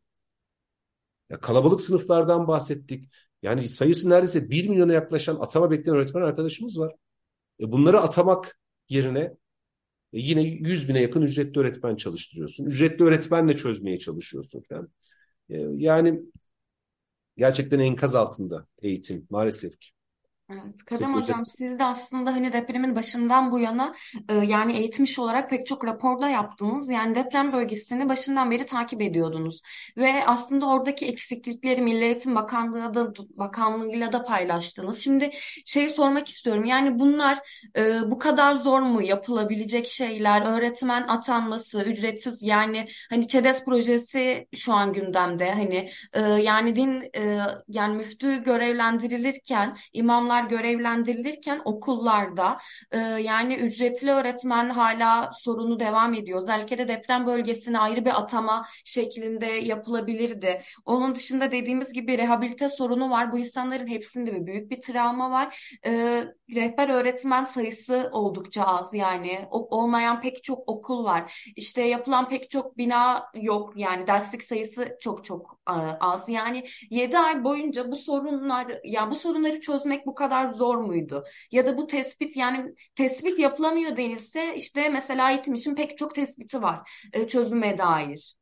Ya, 1.31 1.41
kalabalık 1.41 1.81
sınıflardan 1.81 2.49
bahsettik. 2.49 3.09
Yani 3.43 3.69
sayısı 3.69 4.11
neredeyse 4.11 4.51
bir 4.51 4.69
milyona 4.69 4.93
yaklaşan 4.93 5.37
atama 5.37 5.71
bekleyen 5.71 5.97
öğretmen 5.97 6.23
arkadaşımız 6.23 6.79
var. 6.79 6.95
E, 7.61 7.73
bunları 7.73 8.01
atamak 8.01 8.59
yerine 8.89 9.21
e, 10.13 10.19
yine 10.21 10.43
100 10.43 10.89
bine 10.89 11.01
yakın 11.03 11.23
ücretli 11.23 11.59
öğretmen 11.59 11.97
çalıştırıyorsun. 11.97 12.67
Ücretli 12.67 13.05
öğretmenle 13.05 13.57
çözmeye 13.57 13.99
çalışıyorsun 13.99 14.63
falan. 14.69 14.89
E, 15.51 15.57
yani 15.77 16.23
gerçekten 17.37 17.79
enkaz 17.79 18.15
altında 18.15 18.67
eğitim 18.83 19.27
maalesef 19.31 19.81
ki. 19.81 19.91
Evet, 20.51 20.85
Kadem 20.87 21.15
Hocam 21.15 21.47
siz 21.47 21.79
de 21.79 21.85
aslında 21.85 22.33
hani 22.33 22.53
depremin 22.53 22.97
başından 22.97 23.51
bu 23.51 23.59
yana 23.59 23.95
e, 24.29 24.35
yani 24.35 24.73
eğitmiş 24.73 25.19
olarak 25.19 25.51
pek 25.51 25.67
çok 25.67 25.85
raporda 25.85 26.29
yaptınız. 26.29 26.91
Yani 26.91 27.15
deprem 27.15 27.53
bölgesini 27.53 28.09
başından 28.09 28.51
beri 28.51 28.67
takip 28.67 29.03
ediyordunuz. 29.03 29.61
Ve 29.97 30.27
aslında 30.27 30.67
oradaki 30.67 31.07
eksiklikleri 31.07 31.83
Milli 31.83 32.05
Eğitim 32.05 32.35
Bakanlığı'na 32.35 32.95
da, 32.95 33.13
Bakanlığı'yla 33.31 34.13
da 34.13 34.23
paylaştınız. 34.25 34.99
Şimdi 34.99 35.31
şeyi 35.67 35.91
sormak 35.91 36.29
istiyorum. 36.29 36.65
Yani 36.65 36.99
bunlar 36.99 37.39
e, 37.77 38.11
bu 38.11 38.19
kadar 38.19 38.55
zor 38.55 38.81
mu 38.81 39.03
yapılabilecek 39.03 39.89
şeyler? 39.89 40.43
Öğretmen 40.43 41.03
atanması, 41.09 41.83
ücretsiz 41.83 42.43
yani 42.43 42.89
hani 43.11 43.29
ÇEDES 43.29 43.65
projesi 43.65 44.47
şu 44.55 44.73
an 44.73 44.93
gündemde. 44.93 45.53
Hani 45.53 45.91
e, 46.13 46.21
yani 46.21 46.77
din 46.77 47.11
e, 47.17 47.39
yani 47.69 47.97
müftü 47.97 48.45
görevlendirilirken 48.45 49.77
imamlar 49.93 50.32
görevlendirilirken 50.41 51.63
okullarda 51.65 52.59
e, 52.91 52.99
yani 52.99 53.55
ücretli 53.55 54.11
öğretmen 54.11 54.71
hala 54.71 55.31
sorunu 55.33 55.81
devam 55.81 56.15
ediyor. 56.15 56.43
Özellikle 56.43 56.79
de 56.79 56.89
deprem 56.89 57.27
bölgesine 57.27 57.79
ayrı 57.79 58.05
bir 58.05 58.21
atama 58.21 58.67
şeklinde 58.85 59.47
yapılabilirdi. 59.47 60.63
Onun 60.85 61.15
dışında 61.15 61.51
dediğimiz 61.53 61.93
gibi 61.93 62.19
rehabilite 62.19 62.69
sorunu 62.69 63.11
var. 63.11 63.33
Bu 63.33 63.39
insanların 63.39 63.87
hepsinde 63.87 64.35
bir 64.35 64.47
büyük 64.47 64.71
bir 64.71 64.83
travma 64.83 65.31
var. 65.31 65.77
E, 65.87 66.25
rehber 66.55 66.89
öğretmen 66.89 67.45
sayısı 67.45 68.11
oldukça 68.13 68.65
az 68.65 68.95
yani. 68.95 69.49
O, 69.51 69.79
olmayan 69.79 70.21
pek 70.21 70.43
çok 70.45 70.69
okul 70.69 71.05
var. 71.05 71.53
İşte 71.57 71.83
yapılan 71.83 72.29
pek 72.29 72.51
çok 72.51 72.79
bina 72.79 73.31
yok. 73.35 73.73
Yani 73.77 74.07
derslik 74.07 74.43
sayısı 74.43 74.97
çok 75.01 75.25
çok 75.25 75.59
e, 75.69 75.73
az. 76.01 76.29
Yani 76.29 76.65
7 76.91 77.19
ay 77.19 77.45
boyunca 77.45 77.91
bu 77.91 77.97
sorunlar 77.97 78.81
yani 78.85 79.11
bu 79.11 79.15
sorunları 79.15 79.61
çözmek 79.61 80.07
bu 80.07 80.15
kadar 80.23 80.51
zor 80.51 80.77
muydu? 80.79 81.25
Ya 81.51 81.67
da 81.67 81.77
bu 81.77 81.87
tespit 81.87 82.37
yani 82.37 82.75
tespit 82.95 83.39
yapılamıyor 83.39 83.97
denilse 83.97 84.55
işte 84.57 84.89
mesela 84.89 85.31
eğitim 85.31 85.55
için 85.55 85.75
pek 85.75 85.99
çok 85.99 86.15
tespiti 86.15 86.63
var 86.63 86.91
e, 87.13 87.29
çözüme 87.29 87.79
dair. 87.79 88.35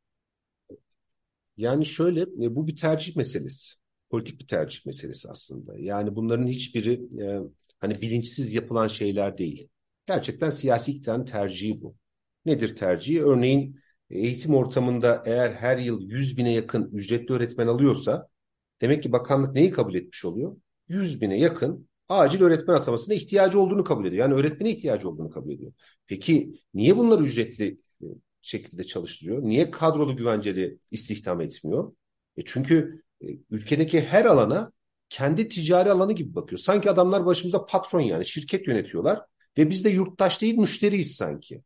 Yani 1.57 1.85
şöyle 1.85 2.21
e, 2.21 2.55
bu 2.55 2.67
bir 2.67 2.75
tercih 2.75 3.15
meselesi. 3.15 3.75
Politik 4.09 4.39
bir 4.41 4.47
tercih 4.47 4.85
meselesi 4.85 5.29
aslında. 5.29 5.73
Yani 5.79 6.15
bunların 6.15 6.47
hiçbiri 6.47 6.93
e, 7.23 7.39
hani 7.79 8.01
bilinçsiz 8.01 8.53
yapılan 8.53 8.87
şeyler 8.87 9.37
değil. 9.37 9.69
Gerçekten 10.05 10.49
siyasi 10.49 10.91
iktidarın 10.91 11.25
tercihi 11.25 11.81
bu. 11.81 11.95
Nedir 12.45 12.75
tercihi? 12.75 13.23
Örneğin 13.23 13.79
eğitim 14.09 14.55
ortamında 14.55 15.23
eğer 15.25 15.51
her 15.51 15.77
yıl 15.77 16.01
100 16.01 16.37
bine 16.37 16.53
yakın 16.53 16.91
ücretli 16.93 17.33
öğretmen 17.33 17.67
alıyorsa 17.67 18.27
demek 18.81 19.03
ki 19.03 19.11
bakanlık 19.11 19.53
neyi 19.55 19.71
kabul 19.71 19.95
etmiş 19.95 20.25
oluyor? 20.25 20.57
100 20.91 21.21
bine 21.21 21.39
yakın 21.39 21.89
acil 22.09 22.41
öğretmen 22.41 22.73
atamasına 22.73 23.13
ihtiyacı 23.13 23.59
olduğunu 23.59 23.83
kabul 23.83 24.05
ediyor. 24.05 24.21
Yani 24.29 24.33
öğretmene 24.39 24.71
ihtiyacı 24.71 25.09
olduğunu 25.09 25.29
kabul 25.29 25.51
ediyor. 25.51 25.73
Peki 26.07 26.53
niye 26.73 26.97
bunları 26.97 27.23
ücretli 27.23 27.79
e, 28.01 28.05
şekilde 28.41 28.83
çalıştırıyor? 28.83 29.43
Niye 29.43 29.71
kadrolu 29.71 30.15
güvenceli 30.17 30.79
istihdam 30.91 31.41
etmiyor? 31.41 31.91
E 32.37 32.41
çünkü 32.45 33.03
e, 33.21 33.27
ülkedeki 33.51 34.01
her 34.01 34.25
alana 34.25 34.71
kendi 35.09 35.49
ticari 35.49 35.91
alanı 35.91 36.13
gibi 36.13 36.35
bakıyor. 36.35 36.59
Sanki 36.59 36.91
adamlar 36.91 37.25
başımıza 37.25 37.65
patron 37.65 38.01
yani 38.01 38.25
şirket 38.25 38.67
yönetiyorlar 38.67 39.21
ve 39.57 39.69
biz 39.69 39.83
de 39.83 39.89
yurttaş 39.89 40.41
değil 40.41 40.57
müşteriyiz 40.57 41.15
sanki. 41.15 41.61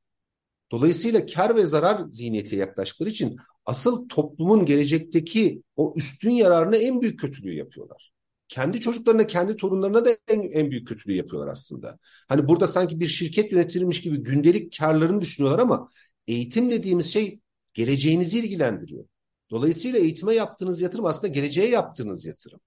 Dolayısıyla 0.72 1.25
kar 1.25 1.55
ve 1.55 1.65
zarar 1.65 2.10
zihniyetiyle 2.10 2.62
yaklaştıkları 2.62 3.10
için 3.10 3.38
asıl 3.65 4.10
toplumun 4.10 4.65
gelecekteki 4.65 5.63
o 5.75 5.94
üstün 5.98 6.32
yararına 6.32 6.75
en 6.75 7.01
büyük 7.01 7.20
kötülüğü 7.20 7.53
yapıyorlar. 7.53 8.15
Kendi 8.48 8.82
çocuklarına, 8.82 9.28
kendi 9.28 9.56
torunlarına 9.56 10.06
da 10.06 10.18
en, 10.28 10.42
en 10.42 10.72
büyük 10.72 10.88
kötülüğü 10.88 11.14
yapıyorlar 11.14 11.52
aslında. 11.52 12.00
Hani 12.28 12.48
burada 12.48 12.68
sanki 12.68 13.00
bir 13.00 13.08
şirket 13.08 13.52
yönetilmiş 13.52 14.02
gibi 14.02 14.18
gündelik 14.18 14.78
karlarını 14.78 15.22
düşünüyorlar 15.22 15.60
ama 15.60 15.90
eğitim 16.28 16.72
dediğimiz 16.72 17.14
şey 17.14 17.40
geleceğinizi 17.74 18.40
ilgilendiriyor. 18.40 19.06
Dolayısıyla 19.52 20.00
eğitime 20.00 20.34
yaptığınız 20.34 20.82
yatırım 20.82 21.06
aslında 21.06 21.28
geleceğe 21.28 21.70
yaptığınız 21.70 22.25
yatırım. 22.25 22.60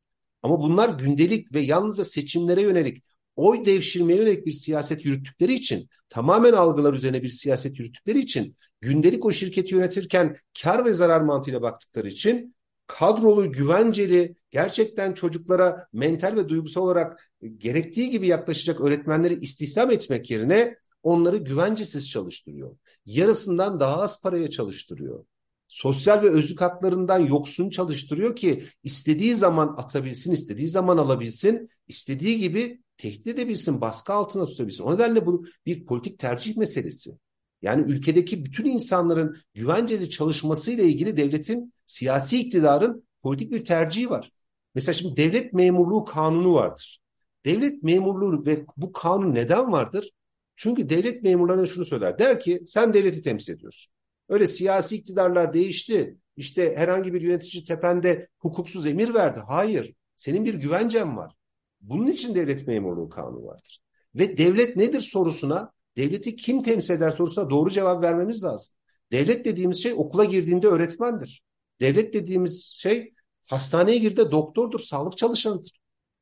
Ama 0.42 0.60
bunlar 0.60 0.88
gündelik 0.88 1.54
ve 1.54 1.60
yalnızca 1.60 2.04
seçimlere 2.04 2.62
yönelik, 2.62 3.04
oy 3.36 3.64
devşirmeye 3.64 4.18
yönelik 4.18 4.46
bir 4.46 4.50
siyaset 4.50 5.04
yürüttükleri 5.04 5.54
için, 5.54 5.88
tamamen 6.08 6.52
algılar 6.52 6.94
üzerine 6.94 7.22
bir 7.22 7.28
siyaset 7.28 7.78
yürüttükleri 7.78 8.18
için, 8.18 8.56
gündelik 8.80 9.24
o 9.24 9.32
şirketi 9.32 9.74
yönetirken 9.74 10.36
kar 10.62 10.84
ve 10.84 10.92
zarar 10.92 11.20
mantığıyla 11.20 11.62
baktıkları 11.62 12.08
için 12.08 12.54
kadrolu, 12.88 13.52
güvenceli, 13.52 14.36
gerçekten 14.50 15.12
çocuklara 15.12 15.86
mental 15.92 16.36
ve 16.36 16.48
duygusal 16.48 16.82
olarak 16.82 17.30
gerektiği 17.56 18.10
gibi 18.10 18.26
yaklaşacak 18.26 18.80
öğretmenleri 18.80 19.34
istihdam 19.34 19.90
etmek 19.90 20.30
yerine 20.30 20.76
onları 21.02 21.36
güvencesiz 21.36 22.10
çalıştırıyor. 22.10 22.76
Yarısından 23.06 23.80
daha 23.80 24.02
az 24.02 24.22
paraya 24.22 24.50
çalıştırıyor 24.50 25.24
sosyal 25.68 26.22
ve 26.22 26.30
özlük 26.30 26.60
haklarından 26.60 27.18
yoksun 27.18 27.70
çalıştırıyor 27.70 28.36
ki 28.36 28.64
istediği 28.84 29.34
zaman 29.34 29.74
atabilsin, 29.78 30.32
istediği 30.32 30.68
zaman 30.68 30.98
alabilsin, 30.98 31.68
istediği 31.88 32.38
gibi 32.38 32.82
tehdit 32.96 33.26
edebilsin, 33.26 33.80
baskı 33.80 34.12
altına 34.12 34.46
tutabilsin. 34.46 34.84
O 34.84 34.94
nedenle 34.94 35.26
bu 35.26 35.46
bir 35.66 35.86
politik 35.86 36.18
tercih 36.18 36.56
meselesi. 36.56 37.18
Yani 37.62 37.92
ülkedeki 37.92 38.44
bütün 38.44 38.64
insanların 38.64 39.36
güvenceli 39.54 40.10
çalışmasıyla 40.10 40.84
ilgili 40.84 41.16
devletin, 41.16 41.72
siyasi 41.86 42.40
iktidarın 42.40 43.08
politik 43.22 43.52
bir 43.52 43.64
tercihi 43.64 44.10
var. 44.10 44.30
Mesela 44.74 44.94
şimdi 44.94 45.16
devlet 45.16 45.52
memurluğu 45.52 46.04
kanunu 46.04 46.54
vardır. 46.54 47.00
Devlet 47.44 47.82
memurluğu 47.82 48.46
ve 48.46 48.66
bu 48.76 48.92
kanun 48.92 49.34
neden 49.34 49.72
vardır? 49.72 50.10
Çünkü 50.56 50.88
devlet 50.88 51.22
memurlarına 51.22 51.66
şunu 51.66 51.84
söyler. 51.84 52.18
Der 52.18 52.40
ki 52.40 52.62
sen 52.66 52.94
devleti 52.94 53.22
temsil 53.22 53.52
ediyorsun. 53.52 53.92
Öyle 54.28 54.46
siyasi 54.46 54.96
iktidarlar 54.96 55.52
değişti. 55.52 56.16
İşte 56.36 56.76
herhangi 56.76 57.14
bir 57.14 57.22
yönetici 57.22 57.64
tepende 57.64 58.28
hukuksuz 58.38 58.86
emir 58.86 59.14
verdi. 59.14 59.40
Hayır. 59.46 59.94
Senin 60.16 60.44
bir 60.44 60.54
güvencen 60.54 61.16
var. 61.16 61.32
Bunun 61.80 62.06
için 62.06 62.34
devlet 62.34 62.66
memurluğu 62.66 63.08
kanunu 63.08 63.46
vardır. 63.46 63.80
Ve 64.14 64.36
devlet 64.36 64.76
nedir 64.76 65.00
sorusuna, 65.00 65.72
devleti 65.96 66.36
kim 66.36 66.62
temsil 66.62 66.94
eder 66.94 67.10
sorusuna 67.10 67.50
doğru 67.50 67.70
cevap 67.70 68.02
vermemiz 68.02 68.44
lazım. 68.44 68.74
Devlet 69.12 69.44
dediğimiz 69.44 69.82
şey 69.82 69.92
okula 69.92 70.24
girdiğinde 70.24 70.66
öğretmendir. 70.66 71.42
Devlet 71.80 72.14
dediğimiz 72.14 72.64
şey 72.64 73.14
hastaneye 73.46 73.98
girdiğinde 73.98 74.32
doktordur, 74.32 74.80
sağlık 74.80 75.18
çalışanıdır. 75.18 75.80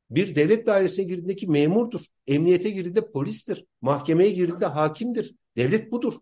Bir 0.09 0.35
devlet 0.35 0.65
dairesine 0.65 1.05
girdiğindeki 1.05 1.47
memurdur. 1.47 2.01
Emniyete 2.27 2.69
girdiğinde 2.69 3.11
polistir. 3.11 3.65
Mahkemeye 3.81 4.31
girdiğinde 4.31 4.65
hakimdir. 4.65 5.35
Devlet 5.55 5.91
budur. 5.91 6.13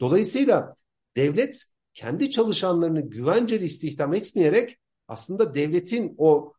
Dolayısıyla 0.00 0.76
devlet 1.16 1.64
kendi 1.94 2.30
çalışanlarını 2.30 3.00
güvenceli 3.00 3.64
istihdam 3.64 4.14
etmeyerek 4.14 4.78
aslında 5.08 5.54
devletin 5.54 6.14
o 6.18 6.52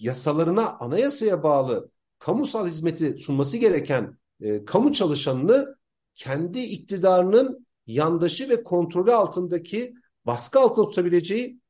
yasalarına, 0.00 0.76
anayasaya 0.80 1.42
bağlı 1.42 1.90
kamusal 2.18 2.66
hizmeti 2.66 3.18
sunması 3.18 3.56
gereken 3.56 4.18
e, 4.40 4.64
kamu 4.64 4.92
çalışanını 4.92 5.75
kendi 6.16 6.60
iktidarının 6.60 7.66
yandaşı 7.86 8.48
ve 8.48 8.62
kontrolü 8.62 9.12
altındaki 9.12 9.94
baskı 10.24 10.60
altında 10.60 10.86
tutabileceği 10.86 11.60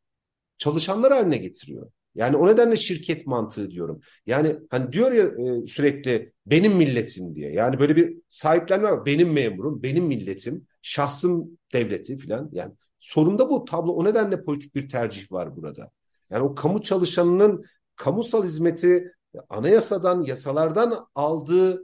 çalışanlar 0.59 1.13
haline 1.13 1.37
getiriyor. 1.37 1.89
Yani 2.15 2.37
o 2.37 2.49
nedenle 2.49 2.77
şirket 2.77 3.27
mantığı 3.27 3.71
diyorum. 3.71 4.01
Yani 4.27 4.57
hani 4.71 4.93
diyor 4.93 5.13
ya 5.13 5.25
e, 5.25 5.67
sürekli 5.67 6.33
benim 6.47 6.73
milletim 6.73 7.35
diye. 7.35 7.53
Yani 7.53 7.81
böyle 7.81 7.97
bir 7.97 8.17
sahiplenme 8.29 8.91
var. 8.91 9.07
Benim 9.07 9.33
memurum, 9.33 9.83
benim 9.83 10.05
milletim, 10.05 10.67
şahsım 10.83 11.59
devleti 11.73 12.17
filan. 12.17 12.51
Yani 12.53 12.75
sorunda 12.99 13.51
bu 13.51 13.65
tablo. 13.65 13.93
O 13.93 14.05
nedenle 14.05 14.45
politik 14.45 14.75
bir 14.75 14.89
tercih 14.89 15.33
var 15.33 15.57
burada. 15.57 15.91
Yani 16.31 16.43
o 16.43 16.55
kamu 16.55 16.83
çalışanının 16.83 17.65
kamusal 17.97 18.45
hizmeti 18.45 19.13
anayasadan, 19.49 20.23
yasalardan 20.25 20.99
aldığı 21.15 21.83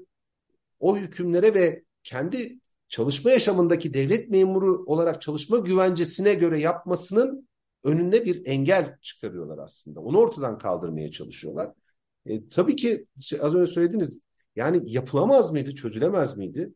o 0.81 0.97
hükümlere 0.97 1.55
ve 1.55 1.83
kendi 2.05 2.61
çalışma 2.89 3.31
yaşamındaki 3.31 3.95
devlet 3.95 4.31
memuru 4.31 4.85
olarak 4.87 5.23
çalışma 5.23 5.59
güvencesine 5.59 6.35
göre 6.35 6.59
yapmasının 6.59 7.49
önüne 7.85 8.25
bir 8.25 8.47
engel 8.47 8.99
çıkarıyorlar 9.03 9.59
aslında. 9.59 10.01
Onu 10.01 10.19
ortadan 10.19 10.59
kaldırmaya 10.59 11.11
çalışıyorlar. 11.11 11.73
E, 12.27 12.49
tabii 12.49 12.77
ki 12.77 13.07
az 13.41 13.55
önce 13.55 13.73
söylediniz 13.73 14.21
yani 14.57 14.93
yapılamaz 14.93 15.53
mıydı, 15.53 15.75
çözülemez 15.75 16.37
miydi? 16.37 16.75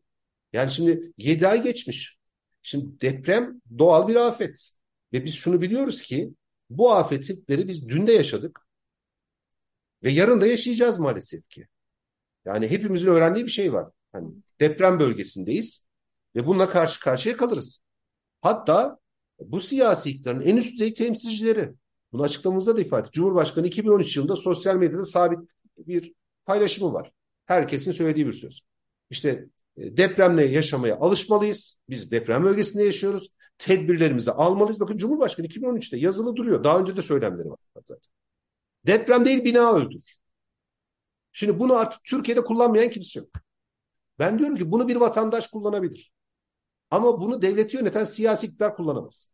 Yani 0.53 0.71
şimdi 0.71 1.11
7 1.17 1.47
ay 1.47 1.63
geçmiş. 1.63 2.17
Şimdi 2.61 3.01
deprem 3.01 3.61
doğal 3.79 4.07
bir 4.07 4.15
afet. 4.15 4.69
Ve 5.13 5.25
biz 5.25 5.33
şunu 5.35 5.61
biliyoruz 5.61 6.01
ki 6.01 6.33
bu 6.69 6.91
afetleri 6.93 7.67
biz 7.67 7.89
dün 7.89 8.07
de 8.07 8.11
yaşadık. 8.11 8.67
Ve 10.03 10.11
yarın 10.11 10.41
da 10.41 10.47
yaşayacağız 10.47 10.99
maalesef 10.99 11.49
ki. 11.49 11.67
Yani 12.45 12.67
hepimizin 12.67 13.07
öğrendiği 13.07 13.45
bir 13.45 13.51
şey 13.51 13.73
var. 13.73 13.91
Hani 14.11 14.29
deprem 14.59 14.99
bölgesindeyiz 14.99 15.87
ve 16.35 16.47
bununla 16.47 16.69
karşı 16.69 16.99
karşıya 16.99 17.37
kalırız. 17.37 17.83
Hatta 18.41 18.99
bu 19.39 19.59
siyasi 19.59 20.09
iktidarın 20.09 20.41
en 20.41 20.57
üst 20.57 20.73
düzey 20.73 20.93
temsilcileri. 20.93 21.73
Bunu 22.11 22.23
açıklamamızda 22.23 22.77
da 22.77 22.81
ifade 22.81 23.11
Cumhurbaşkanı 23.11 23.67
2013 23.67 24.17
yılında 24.17 24.35
sosyal 24.35 24.75
medyada 24.75 25.05
sabit 25.05 25.39
bir 25.77 26.13
paylaşımı 26.45 26.93
var. 26.93 27.11
Herkesin 27.45 27.91
söylediği 27.91 28.27
bir 28.27 28.31
söz. 28.31 28.61
İşte 29.09 29.47
e, 29.77 29.97
depremle 29.97 30.45
yaşamaya 30.45 30.95
alışmalıyız. 30.95 31.77
Biz 31.89 32.11
deprem 32.11 32.43
bölgesinde 32.43 32.83
yaşıyoruz. 32.83 33.31
Tedbirlerimizi 33.57 34.31
almalıyız. 34.31 34.79
Bakın 34.79 34.97
Cumhurbaşkanı 34.97 35.47
2013'te 35.47 35.97
yazılı 35.97 36.35
duruyor. 36.35 36.63
Daha 36.63 36.79
önce 36.79 36.97
de 36.97 37.01
söylemleri 37.01 37.49
var 37.49 37.59
zaten. 37.75 37.97
Deprem 38.85 39.25
değil 39.25 39.43
bina 39.43 39.73
öldürür. 39.73 40.17
Şimdi 41.31 41.59
bunu 41.59 41.73
artık 41.73 42.03
Türkiye'de 42.03 42.41
kullanmayan 42.41 42.89
kimse 42.89 43.19
yok. 43.19 43.29
Ben 44.19 44.39
diyorum 44.39 44.55
ki 44.57 44.71
bunu 44.71 44.87
bir 44.87 44.95
vatandaş 44.95 45.47
kullanabilir. 45.47 46.13
Ama 46.91 47.21
bunu 47.21 47.41
devleti 47.41 47.77
yöneten 47.77 48.03
siyasi 48.03 48.47
iktidar 48.47 48.75
kullanamaz. 48.75 49.29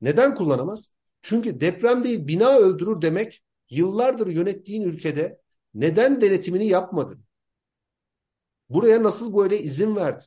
Neden 0.00 0.34
kullanamaz? 0.34 0.92
Çünkü 1.22 1.60
deprem 1.60 2.04
değil 2.04 2.26
bina 2.26 2.56
öldürür 2.58 3.02
demek 3.02 3.44
yıllardır 3.70 4.26
yönettiğin 4.26 4.82
ülkede 4.82 5.40
neden 5.74 6.20
denetimini 6.20 6.66
yapmadın? 6.66 7.24
Buraya 8.68 9.02
nasıl 9.02 9.36
böyle 9.36 9.62
izin 9.62 9.96
verdin? 9.96 10.26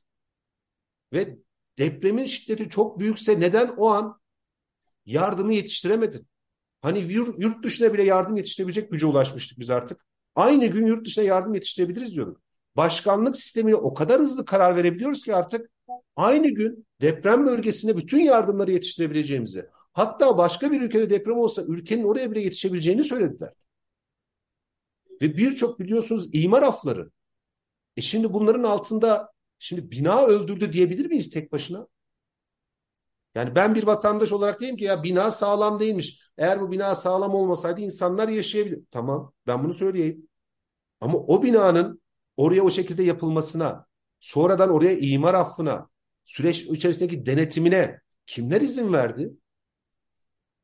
Ve 1.14 1.38
depremin 1.78 2.26
şiddeti 2.26 2.70
çok 2.70 3.00
büyükse 3.00 3.40
neden 3.40 3.74
o 3.78 3.90
an 3.90 4.22
yardımı 5.06 5.54
yetiştiremedin? 5.54 6.28
Hani 6.82 7.00
yurt 7.38 7.64
dışına 7.64 7.94
bile 7.94 8.04
yardım 8.04 8.38
yetiştirebilecek 8.38 8.92
güce 8.92 9.06
ulaşmıştık 9.06 9.60
biz 9.60 9.70
artık. 9.70 10.06
Aynı 10.36 10.66
gün 10.68 10.86
yurt 10.88 11.06
dışına 11.06 11.24
yardım 11.24 11.54
yetiştirebiliriz 11.54 12.16
diyorduk. 12.16 12.42
Başkanlık 12.76 13.38
sistemiyle 13.38 13.76
o 13.76 13.94
kadar 13.94 14.22
hızlı 14.22 14.46
karar 14.46 14.76
verebiliyoruz 14.76 15.24
ki 15.24 15.36
artık 15.36 15.72
aynı 16.16 16.48
gün 16.48 16.88
deprem 17.02 17.46
bölgesine 17.46 17.98
bütün 17.98 18.20
yardımları 18.20 18.72
yetiştirebileceğimizi, 18.72 19.66
hatta 19.94 20.38
başka 20.38 20.72
bir 20.72 20.82
ülkede 20.82 21.10
deprem 21.10 21.38
olsa 21.38 21.62
ülkenin 21.62 22.04
oraya 22.04 22.32
bile 22.32 22.40
yetişebileceğini 22.40 23.04
söylediler. 23.04 23.54
Ve 25.22 25.38
birçok 25.38 25.80
biliyorsunuz 25.80 26.30
imar 26.34 26.64
afları. 26.64 27.12
E 27.98 28.02
şimdi 28.02 28.34
bunların 28.34 28.64
altında 28.64 29.32
şimdi 29.60 29.92
bina 29.92 30.26
öldürdü 30.26 30.74
diyebilir 30.74 31.06
miyiz 31.06 31.30
tek 31.30 31.52
başına? 31.52 31.88
Yani 33.36 33.56
ben 33.56 33.76
bir 33.76 33.84
vatandaş 33.84 34.32
olarak 34.32 34.60
diyeyim 34.60 34.78
ki 34.78 34.84
ya 34.84 35.04
bina 35.04 35.32
sağlam 35.32 35.80
değilmiş. 35.80 36.32
Eğer 36.38 36.62
bu 36.62 36.72
bina 36.72 36.96
sağlam 36.96 37.36
olmasaydı 37.36 37.82
insanlar 37.82 38.28
yaşayabilir. 38.28 38.84
Tamam 38.92 39.34
ben 39.48 39.64
bunu 39.64 39.74
söyleyeyim. 39.74 40.28
Ama 41.02 41.18
o 41.18 41.44
binanın 41.44 42.01
oraya 42.42 42.64
o 42.64 42.70
şekilde 42.70 43.04
yapılmasına, 43.04 43.86
sonradan 44.20 44.70
oraya 44.70 44.98
imar 44.98 45.34
affına, 45.34 45.90
süreç 46.26 46.62
içerisindeki 46.62 47.26
denetimine 47.26 48.02
Kimler 48.32 48.62
izin 48.62 48.94
verdi? 48.94 49.34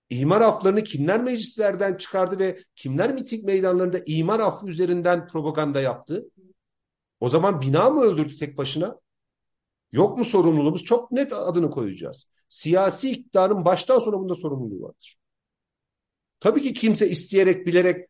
İmar 0.10 0.42
aflarını 0.42 0.84
kimler 0.84 1.24
meclislerden 1.24 1.98
çıkardı 1.98 2.40
ve 2.40 2.60
kimler 2.76 3.14
miting 3.14 3.46
meydanlarında 3.46 4.00
imar 4.06 4.40
affı 4.40 4.68
üzerinden 4.68 5.28
propaganda 5.28 5.82
yaptı? 5.82 6.26
O 7.20 7.30
zaman 7.30 7.62
bina 7.62 7.90
mı 7.90 8.02
öldürdü 8.02 8.38
tek 8.38 8.58
başına? 8.58 9.00
Yok 9.92 10.18
mu 10.18 10.26
sorumluluğumuz? 10.26 10.84
Çok 10.84 11.12
net 11.12 11.34
adını 11.34 11.72
koyacağız. 11.72 12.28
Siyasi 12.50 13.12
iktidarın 13.12 13.66
baştan 13.66 14.00
sona 14.00 14.20
bunda 14.20 14.36
sorumluluğu 14.36 14.82
vardır. 14.82 15.18
Tabii 16.40 16.62
ki 16.62 16.74
kimse 16.74 17.10
isteyerek, 17.10 17.68
bilerek 17.68 18.10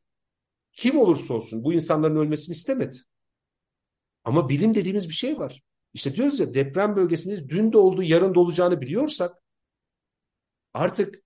kim 0.74 0.98
olursa 0.98 1.34
olsun 1.34 1.64
bu 1.64 1.74
insanların 1.74 2.16
ölmesini 2.16 2.56
istemedi. 2.56 2.98
Ama 4.28 4.50
bilim 4.50 4.76
dediğimiz 4.76 5.10
bir 5.10 5.14
şey 5.14 5.40
var. 5.40 5.64
İşte 5.94 6.16
diyoruz 6.16 6.40
ya 6.40 6.54
deprem 6.54 6.96
bölgesinde 6.96 7.50
dün 7.50 7.74
de 7.74 7.78
olduğu 7.78 8.04
yarın 8.04 8.36
da 8.36 8.40
olacağını 8.40 8.82
biliyorsak 8.82 9.36
artık 10.74 11.24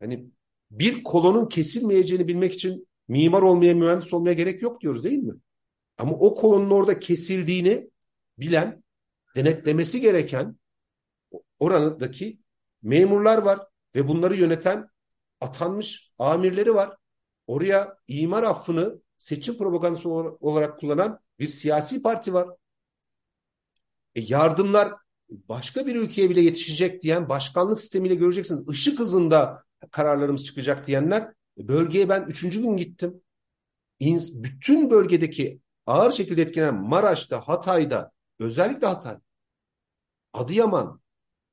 hani 0.00 0.30
bir 0.70 1.04
kolonun 1.04 1.48
kesilmeyeceğini 1.48 2.28
bilmek 2.28 2.54
için 2.54 2.88
mimar 3.08 3.42
olmaya, 3.42 3.74
mühendis 3.74 4.12
olmaya 4.14 4.32
gerek 4.32 4.62
yok 4.62 4.80
diyoruz 4.80 5.04
değil 5.04 5.18
mi? 5.18 5.34
Ama 5.98 6.12
o 6.12 6.34
kolonun 6.34 6.70
orada 6.70 7.00
kesildiğini 7.00 7.90
bilen, 8.38 8.82
denetlemesi 9.36 10.00
gereken 10.00 10.56
oranındaki 11.58 12.38
memurlar 12.82 13.38
var 13.38 13.60
ve 13.94 14.08
bunları 14.08 14.36
yöneten 14.36 14.88
atanmış 15.40 16.12
amirleri 16.18 16.74
var. 16.74 16.96
Oraya 17.46 17.96
imar 18.08 18.42
affını 18.42 19.02
seçim 19.16 19.58
propagandası 19.58 20.08
olarak 20.08 20.80
kullanan 20.80 21.21
bir 21.38 21.46
siyasi 21.46 22.02
parti 22.02 22.34
var. 22.34 22.48
E 24.14 24.20
yardımlar 24.20 24.92
başka 25.28 25.86
bir 25.86 25.96
ülkeye 25.96 26.30
bile 26.30 26.40
yetişecek 26.40 27.02
diyen 27.02 27.28
başkanlık 27.28 27.80
sistemiyle 27.80 28.14
göreceksiniz. 28.14 28.68
Işık 28.68 28.98
hızında 28.98 29.64
kararlarımız 29.90 30.44
çıkacak 30.44 30.86
diyenler 30.86 31.32
e, 31.58 31.68
bölgeye 31.68 32.08
ben 32.08 32.22
üçüncü 32.22 32.62
gün 32.62 32.76
gittim. 32.76 33.22
Bütün 34.34 34.90
bölgedeki 34.90 35.60
ağır 35.86 36.12
şekilde 36.12 36.42
etkilenen 36.42 36.82
Maraş'ta, 36.82 37.40
Hatay'da, 37.40 38.12
özellikle 38.38 38.86
Hatay, 38.86 39.18
Adıyaman, 40.32 41.00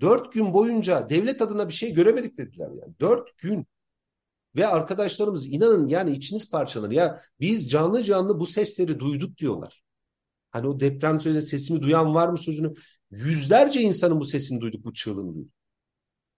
dört 0.01 0.33
gün 0.33 0.53
boyunca 0.53 1.09
devlet 1.09 1.41
adına 1.41 1.67
bir 1.67 1.73
şey 1.73 1.93
göremedik 1.93 2.37
dediler 2.37 2.69
yani. 2.69 2.99
Dört 2.99 3.37
gün. 3.37 3.67
Ve 4.55 4.67
arkadaşlarımız 4.67 5.45
inanın 5.45 5.87
yani 5.87 6.11
içiniz 6.11 6.51
parçalanır. 6.51 6.91
Ya 6.91 7.21
biz 7.39 7.69
canlı 7.69 8.03
canlı 8.03 8.39
bu 8.39 8.45
sesleri 8.45 8.99
duyduk 8.99 9.37
diyorlar. 9.37 9.83
Hani 10.51 10.67
o 10.67 10.79
deprem 10.79 11.21
sözü 11.21 11.41
sesimi 11.41 11.81
duyan 11.81 12.15
var 12.15 12.29
mı 12.29 12.37
sözünü. 12.37 12.73
Yüzlerce 13.11 13.81
insanın 13.81 14.19
bu 14.19 14.25
sesini 14.25 14.61
duyduk, 14.61 14.83
bu 14.85 14.93
çığlığını 14.93 15.35
duyduk. 15.35 15.51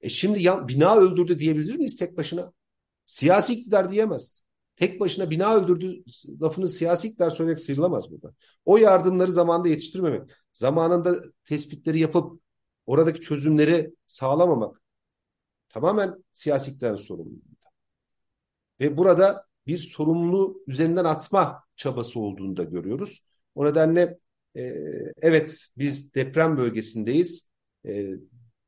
E 0.02 0.10
şimdi 0.10 0.44
ya, 0.44 0.68
bina 0.68 0.96
öldürdü 0.96 1.40
diyebilir 1.40 1.76
miyiz 1.76 1.96
tek 1.96 2.18
başına? 2.18 2.54
Siyasi 3.06 3.54
iktidar 3.54 3.92
diyemez. 3.92 4.44
Tek 4.76 5.00
başına 5.00 5.30
bina 5.30 5.56
öldürdü 5.56 6.04
lafını 6.42 6.68
siyasi 6.68 7.08
iktidar 7.08 7.30
söylemek 7.30 7.60
sıyrılamaz 7.60 8.12
burada. 8.12 8.34
O 8.66 8.78
yardımları 8.78 9.32
zamanında 9.32 9.68
yetiştirmemek, 9.68 10.32
zamanında 10.54 11.22
tespitleri 11.46 12.00
yapıp 12.00 12.42
oradaki 12.86 13.22
çözümleri 13.22 13.96
sağlamamak 14.08 14.82
tamamen 15.70 16.24
siyasi 16.32 16.72
iktidarın 16.72 16.96
sorumluluğu. 16.96 17.51
Ve 18.82 18.98
burada 18.98 19.46
bir 19.68 19.78
sorumlu 19.78 20.64
üzerinden 20.68 21.06
atma 21.06 21.64
çabası 21.76 22.20
olduğunu 22.20 22.58
da 22.58 22.64
görüyoruz. 22.64 23.24
O 23.56 23.66
nedenle 23.66 24.18
e, 24.56 24.76
evet 25.22 25.68
biz 25.78 26.14
deprem 26.14 26.58
bölgesindeyiz. 26.58 27.48
E, 27.86 28.10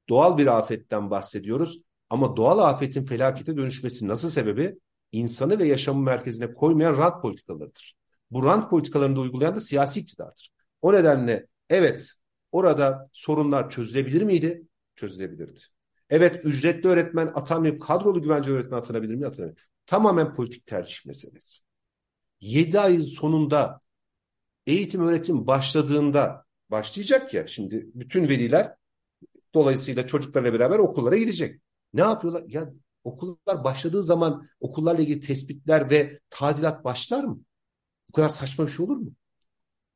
doğal 0.09 0.37
bir 0.37 0.57
afetten 0.57 1.11
bahsediyoruz. 1.11 1.81
Ama 2.09 2.37
doğal 2.37 2.59
afetin 2.59 3.03
felakete 3.03 3.57
dönüşmesi 3.57 4.07
nasıl 4.07 4.29
sebebi? 4.29 4.79
İnsanı 5.11 5.59
ve 5.59 5.67
yaşamı 5.67 6.01
merkezine 6.01 6.53
koymayan 6.53 6.97
rant 6.97 7.21
politikalarıdır. 7.21 7.95
Bu 8.31 8.43
rant 8.43 8.69
politikalarını 8.69 9.15
da 9.15 9.19
uygulayan 9.19 9.55
da 9.55 9.59
siyasi 9.59 9.99
iktidardır. 9.99 10.49
O 10.81 10.93
nedenle 10.93 11.47
evet 11.69 12.11
orada 12.51 13.07
sorunlar 13.13 13.69
çözülebilir 13.69 14.21
miydi? 14.21 14.67
Çözülebilirdi. 14.95 15.61
Evet 16.09 16.45
ücretli 16.45 16.87
öğretmen 16.87 17.27
atanmayıp 17.35 17.81
kadrolu 17.81 18.21
güvence 18.21 18.51
öğretmen 18.51 18.77
atanabilir 18.77 19.15
mi? 19.15 19.25
Atanabilir. 19.25 19.72
Tamamen 19.85 20.33
politik 20.33 20.65
tercih 20.65 21.05
meselesi. 21.05 21.61
7 22.41 22.79
ayın 22.79 23.01
sonunda 23.01 23.79
eğitim 24.67 25.01
öğretim 25.01 25.47
başladığında 25.47 26.45
başlayacak 26.71 27.33
ya 27.33 27.47
şimdi 27.47 27.91
bütün 27.93 28.29
veliler 28.29 28.75
dolayısıyla 29.53 30.07
çocuklarla 30.07 30.53
beraber 30.53 30.79
okullara 30.79 31.17
gidecek. 31.17 31.61
Ne 31.93 32.01
yapıyorlar? 32.01 32.43
Ya 32.47 32.73
okullar 33.03 33.63
başladığı 33.63 34.03
zaman 34.03 34.49
okullarla 34.59 35.01
ilgili 35.01 35.19
tespitler 35.19 35.89
ve 35.89 36.19
tadilat 36.29 36.83
başlar 36.83 37.23
mı? 37.23 37.39
Bu 38.09 38.13
kadar 38.13 38.29
saçma 38.29 38.67
bir 38.67 38.71
şey 38.71 38.85
olur 38.85 38.97
mu? 38.97 39.11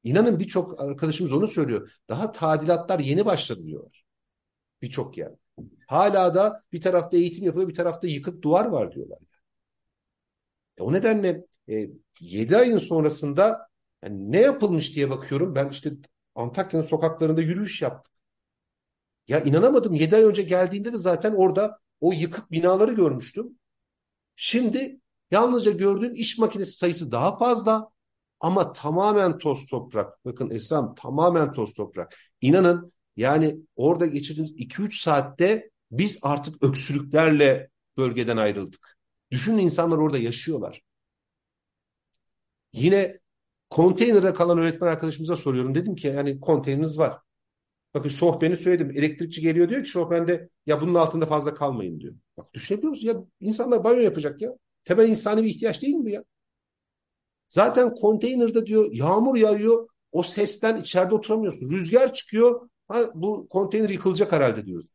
İnanın 0.03 0.39
birçok 0.39 0.81
arkadaşımız 0.81 1.33
onu 1.33 1.47
söylüyor. 1.47 1.91
Daha 2.09 2.31
tadilatlar 2.31 2.99
yeni 2.99 3.25
başladı 3.25 3.63
diyorlar. 3.63 4.05
Birçok 4.81 5.17
yer. 5.17 5.31
Hala 5.87 6.35
da 6.35 6.63
bir 6.73 6.81
tarafta 6.81 7.17
eğitim 7.17 7.43
yapıyor, 7.45 7.67
bir 7.67 7.75
tarafta 7.75 8.07
yıkık 8.07 8.41
duvar 8.41 8.65
var 8.65 8.91
diyorlar. 8.91 9.19
E, 10.77 10.83
o 10.83 10.93
nedenle 10.93 11.45
e, 11.69 11.89
7 12.19 12.57
ayın 12.57 12.77
sonrasında 12.77 13.67
yani 14.03 14.31
ne 14.31 14.41
yapılmış 14.41 14.95
diye 14.95 15.09
bakıyorum. 15.09 15.55
Ben 15.55 15.69
işte 15.69 15.91
Antakya'nın 16.35 16.85
sokaklarında 16.85 17.41
yürüyüş 17.41 17.81
yaptık. 17.81 18.13
Ya 19.27 19.43
inanamadım. 19.43 19.93
7 19.93 20.15
ay 20.15 20.23
önce 20.23 20.41
geldiğinde 20.41 20.93
de 20.93 20.97
zaten 20.97 21.33
orada 21.33 21.79
o 22.01 22.13
yıkık 22.13 22.51
binaları 22.51 22.93
görmüştüm. 22.93 23.59
Şimdi 24.35 24.99
yalnızca 25.31 25.71
gördüğüm 25.71 26.15
iş 26.15 26.37
makinesi 26.37 26.71
sayısı 26.71 27.11
daha 27.11 27.37
fazla 27.37 27.89
ama 28.39 28.73
tamamen 28.73 29.37
toz 29.37 29.65
toprak. 29.65 30.25
Bakın 30.25 30.49
Esram 30.49 30.95
tamamen 30.95 31.51
toz 31.51 31.73
toprak. 31.73 32.15
İnanın 32.41 32.93
yani 33.15 33.57
orada 33.75 34.05
geçirdiğimiz 34.05 34.51
2-3 34.51 35.01
saatte 35.01 35.69
biz 35.91 36.19
artık 36.21 36.63
öksürüklerle 36.63 37.69
bölgeden 37.97 38.37
ayrıldık. 38.37 38.96
Düşünün 39.31 39.57
insanlar 39.57 39.97
orada 39.97 40.17
yaşıyorlar. 40.17 40.81
Yine 42.73 43.19
konteynerde 43.69 44.33
kalan 44.33 44.57
öğretmen 44.57 44.87
arkadaşımıza 44.87 45.35
soruyorum. 45.35 45.75
Dedim 45.75 45.95
ki 45.95 46.07
yani 46.07 46.39
konteyneriniz 46.39 46.99
var. 46.99 47.17
Bakın 47.93 48.09
şofbeni 48.09 48.57
söyledim. 48.57 48.91
Elektrikçi 48.91 49.41
geliyor 49.41 49.69
diyor 49.69 49.83
ki 49.83 49.89
şofbende 49.89 50.49
ya 50.65 50.81
bunun 50.81 50.95
altında 50.95 51.25
fazla 51.25 51.53
kalmayın 51.53 51.99
diyor. 51.99 52.15
Bak 52.37 52.53
düşünebiliyor 52.53 52.89
musun? 52.91 53.07
Ya 53.07 53.15
insanlar 53.39 53.83
banyo 53.83 53.99
yapacak 53.99 54.41
ya. 54.41 54.51
Temel 54.83 55.09
insani 55.09 55.43
bir 55.43 55.49
ihtiyaç 55.49 55.81
değil 55.81 55.95
mi 55.95 56.05
bu 56.05 56.09
ya? 56.09 56.23
Zaten 57.49 57.93
konteynerde 57.95 58.65
diyor 58.65 58.91
yağmur 58.91 59.35
yağıyor. 59.35 59.87
O 60.11 60.23
sesten 60.23 60.81
içeride 60.81 61.15
oturamıyorsun. 61.15 61.69
Rüzgar 61.69 62.13
çıkıyor. 62.13 62.69
Ha, 62.87 62.99
bu 63.15 63.47
konteyner 63.49 63.89
yıkılacak 63.89 64.31
herhalde 64.31 64.65
diyoruz. 64.65 64.87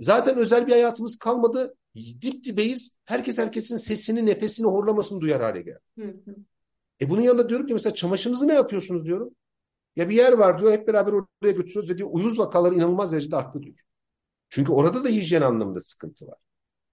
Zaten 0.00 0.36
özel 0.36 0.66
bir 0.66 0.72
hayatımız 0.72 1.18
kalmadı. 1.18 1.74
Dip 1.94 2.44
dibeyiz. 2.44 2.90
Herkes 3.04 3.38
herkesin 3.38 3.76
sesini, 3.76 4.26
nefesini, 4.26 4.66
horlamasını 4.66 5.20
duyar 5.20 5.42
hale 5.42 5.62
geldi. 5.62 5.80
Hı 5.98 6.04
hı. 6.04 6.36
E 7.00 7.10
bunun 7.10 7.20
yanında 7.20 7.48
diyorum 7.48 7.66
ki 7.66 7.72
mesela 7.72 7.94
çamaşırınızı 7.94 8.48
ne 8.48 8.54
yapıyorsunuz 8.54 9.04
diyorum. 9.04 9.34
Ya 9.96 10.08
bir 10.08 10.16
yer 10.16 10.32
var 10.32 10.58
diyor 10.58 10.72
hep 10.72 10.88
beraber 10.88 11.12
oraya 11.12 11.52
götürüyoruz 11.52 11.90
ve 11.90 11.98
diyor 11.98 12.08
uyuz 12.12 12.38
vakaları 12.38 12.74
inanılmaz 12.74 13.12
derecede 13.12 13.36
arttı 13.36 13.62
diyor. 13.62 13.76
Çünkü 14.48 14.72
orada 14.72 15.04
da 15.04 15.08
hijyen 15.08 15.42
anlamında 15.42 15.80
sıkıntı 15.80 16.26
var. 16.26 16.38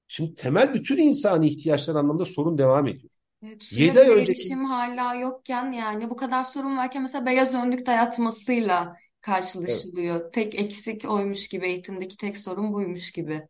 Şimdi 0.07 0.35
temel 0.35 0.73
bütün 0.73 0.97
insani 0.97 1.47
ihtiyaçlar 1.47 1.95
anlamında 1.95 2.25
sorun 2.25 2.57
devam 2.57 2.87
ediyor. 2.87 3.11
Evet, 3.43 3.63
suya 3.63 3.85
7 3.85 3.99
ay 3.99 4.09
önceki 4.09 4.41
erişim 4.41 4.65
hala 4.65 5.15
yokken 5.15 5.71
yani 5.71 6.09
bu 6.09 6.15
kadar 6.15 6.43
sorun 6.43 6.77
varken 6.77 7.01
mesela 7.01 7.25
beyaz 7.25 7.53
önlük 7.53 7.85
dayatmasıyla 7.85 8.95
karşılaşılıyor. 9.21 10.21
Evet. 10.21 10.33
Tek 10.33 10.55
eksik 10.55 11.05
oymuş 11.05 11.47
gibi 11.47 11.67
eğitimdeki 11.67 12.17
tek 12.17 12.37
sorun 12.37 12.73
buymuş 12.73 13.11
gibi. 13.11 13.47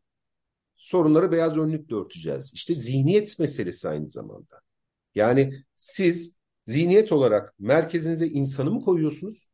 Sorunları 0.78 1.32
beyaz 1.32 1.58
önlükle 1.58 1.96
örteceğiz. 1.96 2.52
İşte 2.54 2.74
zihniyet 2.76 3.40
meselesi 3.40 3.90
aynı 3.90 4.08
zamanda. 4.08 4.62
Yani 5.16 5.64
siz 5.76 6.38
zihniyet 6.66 7.12
olarak 7.12 7.56
merkezinize 7.60 8.28
insanı 8.28 8.72
mı 8.72 8.82
koyuyorsunuz, 8.82 9.48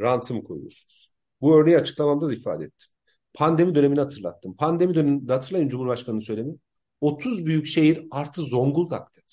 rantı 0.00 0.34
mı 0.34 0.44
koyuyorsunuz? 0.44 1.12
Bu 1.40 1.56
örneği 1.56 1.78
açıklamamda 1.78 2.28
da 2.28 2.34
ifade 2.34 2.64
ettim. 2.64 2.90
Pandemi 3.34 3.74
dönemini 3.74 4.00
hatırlattım. 4.00 4.56
Pandemi 4.56 4.94
döneminde 4.94 5.32
hatırlayın 5.32 5.68
Cumhurbaşkanı'nın 5.68 6.20
söylemi. 6.20 6.56
30 7.00 7.46
büyük 7.46 7.66
şehir 7.66 8.06
artı 8.10 8.42
Zonguldak 8.42 9.16
dedi. 9.16 9.32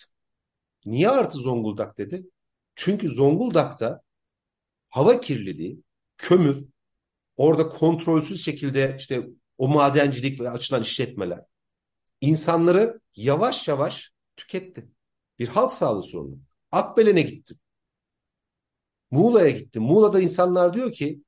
Niye 0.85 1.09
artı 1.09 1.37
Zonguldak 1.37 1.97
dedi? 1.97 2.25
Çünkü 2.75 3.09
Zonguldak'ta 3.09 4.01
hava 4.89 5.21
kirliliği, 5.21 5.83
kömür, 6.17 6.65
orada 7.37 7.69
kontrolsüz 7.69 8.45
şekilde 8.45 8.95
işte 8.99 9.27
o 9.57 9.67
madencilik 9.67 10.39
ve 10.39 10.49
açılan 10.49 10.81
işletmeler 10.81 11.39
insanları 12.21 13.01
yavaş 13.15 13.67
yavaş 13.67 14.11
tüketti. 14.35 14.89
Bir 15.39 15.47
halk 15.47 15.71
sağlığı 15.71 16.03
sorunu. 16.03 16.39
Akbelen'e 16.71 17.21
gittim. 17.21 17.57
Muğla'ya 19.11 19.49
gittim. 19.49 19.83
Muğla'da 19.83 20.21
insanlar 20.21 20.73
diyor 20.73 20.91
ki 20.93 21.23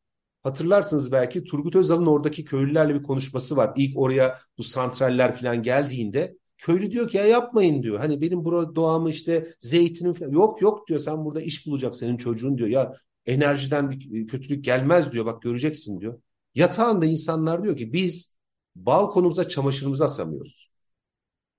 Hatırlarsınız 0.46 1.12
belki 1.12 1.44
Turgut 1.44 1.76
Özal'ın 1.76 2.06
oradaki 2.06 2.46
köylülerle 2.46 2.96
bir 2.96 3.04
konuşması 3.04 3.58
var. 3.58 3.74
İlk 3.76 3.98
oraya 3.98 4.40
bu 4.58 4.64
santraller 4.64 5.36
falan 5.36 5.64
geldiğinde 5.64 6.38
köylü 6.58 6.92
diyor 6.92 7.10
ki 7.10 7.18
ya 7.18 7.26
yapmayın 7.26 7.84
diyor. 7.84 8.00
Hani 8.00 8.22
benim 8.22 8.46
burada 8.46 8.76
doğamı 8.76 9.10
işte 9.10 9.48
zeytinim 9.60 10.14
falan. 10.14 10.32
Yok 10.32 10.62
yok 10.62 10.88
diyor 10.88 11.00
sen 11.00 11.26
burada 11.26 11.42
iş 11.42 11.68
bulacak 11.68 11.96
senin 11.96 12.18
çocuğun 12.18 12.58
diyor. 12.58 12.70
Ya 12.70 12.94
enerjiden 13.26 13.92
bir 13.92 14.28
kötülük 14.28 14.66
gelmez 14.66 15.12
diyor 15.12 15.26
bak 15.26 15.42
göreceksin 15.42 16.00
diyor. 16.00 16.20
Yatağında 16.56 17.06
insanlar 17.06 17.63
diyor 17.63 17.78
ki 17.78 17.94
biz 17.94 18.38
balkonumuza 18.76 19.48
çamaşırımızı 19.48 20.06
asamıyoruz. 20.06 20.72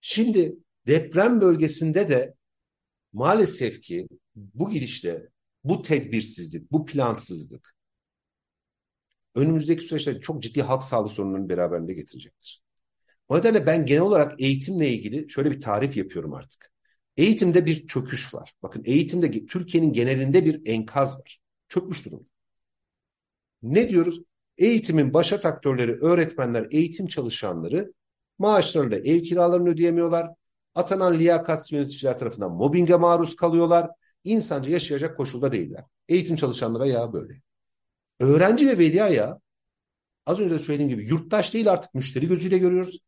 Şimdi 0.00 0.56
deprem 0.86 1.40
bölgesinde 1.40 2.08
de 2.08 2.34
maalesef 3.12 3.82
ki 3.82 4.08
bu 4.34 4.70
gidişte 4.70 5.28
bu 5.64 5.82
tedbirsizlik, 5.82 6.72
bu 6.72 6.86
plansızlık 6.86 7.76
önümüzdeki 9.34 9.84
süreçte 9.84 10.20
çok 10.20 10.42
ciddi 10.42 10.62
halk 10.62 10.82
sağlığı 10.82 11.08
sorunlarını 11.08 11.48
beraberinde 11.48 11.94
getirecektir. 11.94 12.62
O 13.28 13.38
nedenle 13.38 13.66
ben 13.66 13.86
genel 13.86 14.02
olarak 14.02 14.40
eğitimle 14.40 14.90
ilgili 14.90 15.30
şöyle 15.30 15.50
bir 15.50 15.60
tarif 15.60 15.96
yapıyorum 15.96 16.34
artık. 16.34 16.72
Eğitimde 17.16 17.66
bir 17.66 17.86
çöküş 17.86 18.34
var. 18.34 18.54
Bakın 18.62 18.82
eğitimde 18.86 19.46
Türkiye'nin 19.46 19.92
genelinde 19.92 20.44
bir 20.44 20.66
enkaz 20.66 21.18
var. 21.20 21.38
Çökmüş 21.68 22.06
durum. 22.06 22.26
Ne 23.62 23.88
diyoruz? 23.88 24.20
Eğitimin 24.58 25.14
başat 25.14 25.46
aktörleri, 25.46 25.92
öğretmenler, 25.92 26.66
eğitim 26.70 27.06
çalışanları 27.06 27.92
maaşlarıyla 28.38 28.98
ev 28.98 29.22
kiralarını 29.22 29.68
ödeyemiyorlar. 29.68 30.30
Atanan 30.74 31.18
liyakat 31.18 31.72
yöneticiler 31.72 32.18
tarafından 32.18 32.52
mobbinge 32.52 32.96
maruz 32.96 33.36
kalıyorlar. 33.36 33.90
İnsanca 34.24 34.70
yaşayacak 34.70 35.16
koşulda 35.16 35.52
değiller. 35.52 35.84
Eğitim 36.08 36.36
çalışanlara 36.36 36.86
ya 36.86 37.12
böyle. 37.12 37.34
Öğrenci 38.20 38.66
ve 38.68 38.78
veli 38.78 38.96
ya 38.96 39.40
az 40.26 40.40
önce 40.40 40.58
söylediğim 40.58 40.90
gibi 40.90 41.06
yurttaş 41.06 41.54
değil 41.54 41.70
artık 41.70 41.94
müşteri 41.94 42.28
gözüyle 42.28 42.58
görüyoruz. 42.58 42.98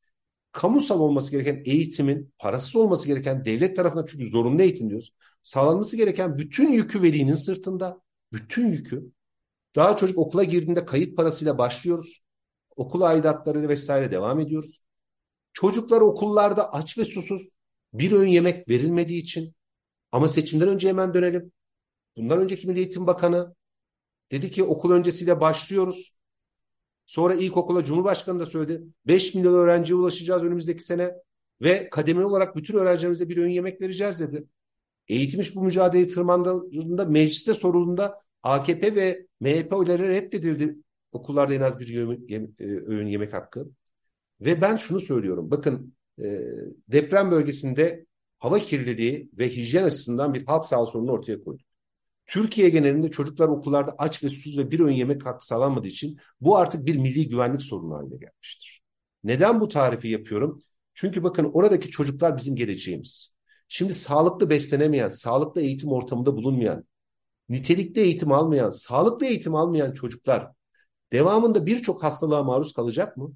Kamusal 0.53 1.01
olması 1.01 1.31
gereken 1.31 1.63
eğitimin, 1.65 2.33
parasız 2.39 2.77
olması 2.77 3.07
gereken 3.07 3.45
devlet 3.45 3.77
tarafından 3.77 4.07
çünkü 4.07 4.29
zorunlu 4.29 4.63
eğitim 4.63 4.91
diyoruz. 4.91 5.15
Sağlanması 5.43 5.97
gereken 5.97 6.39
bütün 6.39 6.73
yükü 6.73 7.03
velinin 7.03 7.35
sırtında. 7.35 8.01
Bütün 8.33 8.67
yükü. 8.73 9.11
Daha 9.79 9.97
çocuk 9.97 10.19
okula 10.19 10.45
girdiğinde 10.45 10.85
kayıt 10.85 11.17
parasıyla 11.17 11.59
başlıyoruz. 11.59 12.21
Okul 12.77 13.01
aidatları 13.01 13.69
vesaire 13.69 14.11
devam 14.11 14.41
ediyoruz. 14.41 14.83
Çocuklar 15.53 16.01
okullarda 16.01 16.73
aç 16.73 16.99
ve 16.99 17.05
susuz 17.05 17.49
bir 17.93 18.13
öğün 18.13 18.29
yemek 18.29 18.69
verilmediği 18.69 19.23
için 19.23 19.55
ama 20.13 20.29
seçimden 20.29 20.69
önce 20.69 20.89
hemen 20.89 21.15
dönelim. 21.15 21.53
Bundan 22.17 22.39
önceki 22.39 22.67
Milli 22.67 22.79
Eğitim 22.79 23.07
Bakanı 23.07 23.55
dedi 24.33 24.51
ki 24.51 24.65
okul 24.65 24.91
öncesiyle 24.91 25.41
başlıyoruz. 25.41 26.15
Sonra 27.07 27.35
ilkokula 27.35 27.85
Cumhurbaşkanı 27.85 28.41
da 28.41 28.47
söyledi. 28.47 28.85
5 29.07 29.35
milyon 29.35 29.55
öğrenciye 29.55 29.99
ulaşacağız 29.99 30.45
önümüzdeki 30.45 30.85
sene 30.85 31.15
ve 31.63 31.91
kademeli 31.91 32.25
olarak 32.25 32.57
bütün 32.57 32.75
öğrencilerimize 32.75 33.29
bir 33.29 33.37
öğün 33.37 33.51
yemek 33.51 33.81
vereceğiz 33.81 34.21
dedi. 34.21 34.45
Eğitim 35.09 35.41
iş 35.41 35.57
bu 35.57 35.63
mücadeleyi 35.63 36.09
tırmandığında 36.09 37.05
mecliste 37.05 37.55
sorulunda 37.55 38.28
AKP 38.43 38.95
ve 38.95 39.27
MHP 39.41 39.73
oyları 39.73 40.09
reddedildi. 40.09 40.77
Okullarda 41.13 41.55
en 41.55 41.61
az 41.61 41.79
bir 41.79 41.97
e, 42.29 42.87
öğün 42.87 43.07
yemek 43.07 43.33
hakkı. 43.33 43.69
Ve 44.41 44.61
ben 44.61 44.77
şunu 44.77 45.01
söylüyorum. 45.01 45.51
Bakın 45.51 45.95
e, 46.19 46.41
deprem 46.89 47.31
bölgesinde 47.31 48.07
hava 48.39 48.59
kirliliği 48.59 49.31
ve 49.39 49.49
hijyen 49.49 49.85
açısından 49.85 50.35
bir 50.35 50.47
halk 50.47 50.65
sağlığı 50.65 50.87
sorunu 50.87 51.13
ortaya 51.13 51.45
koydu. 51.45 51.63
Türkiye 52.27 52.69
genelinde 52.69 53.11
çocuklar 53.11 53.49
okullarda 53.49 53.95
aç 53.99 54.25
ve 54.25 54.29
susuz 54.29 54.59
ve 54.59 54.71
bir 54.71 54.81
öğün 54.81 54.95
yemek 54.95 55.27
hakkı 55.27 55.47
sağlanmadığı 55.47 55.89
için 55.89 56.19
bu 56.41 56.57
artık 56.57 56.87
bir 56.87 56.97
milli 56.97 57.29
güvenlik 57.29 57.63
sorunu 57.63 57.95
haline 57.95 58.17
gelmiştir. 58.17 58.83
Neden 59.25 59.61
bu 59.61 59.69
tarifi 59.69 60.09
yapıyorum? 60.09 60.63
Çünkü 60.95 61.23
bakın 61.23 61.51
oradaki 61.53 61.91
çocuklar 61.91 62.37
bizim 62.37 62.57
geleceğimiz. 62.57 63.35
Şimdi 63.69 63.95
sağlıklı 63.95 64.51
beslenemeyen, 64.51 65.09
sağlıklı 65.09 65.61
eğitim 65.61 65.93
ortamında 65.93 66.37
bulunmayan, 66.37 66.85
nitelikli 67.49 68.01
eğitim 68.01 68.33
almayan, 68.33 68.71
sağlıklı 68.71 69.27
eğitim 69.27 69.55
almayan 69.55 69.93
çocuklar 69.93 70.53
devamında 71.13 71.67
birçok 71.67 72.03
hastalığa 72.03 72.43
maruz 72.43 72.73
kalacak 72.73 73.17
mı? 73.17 73.33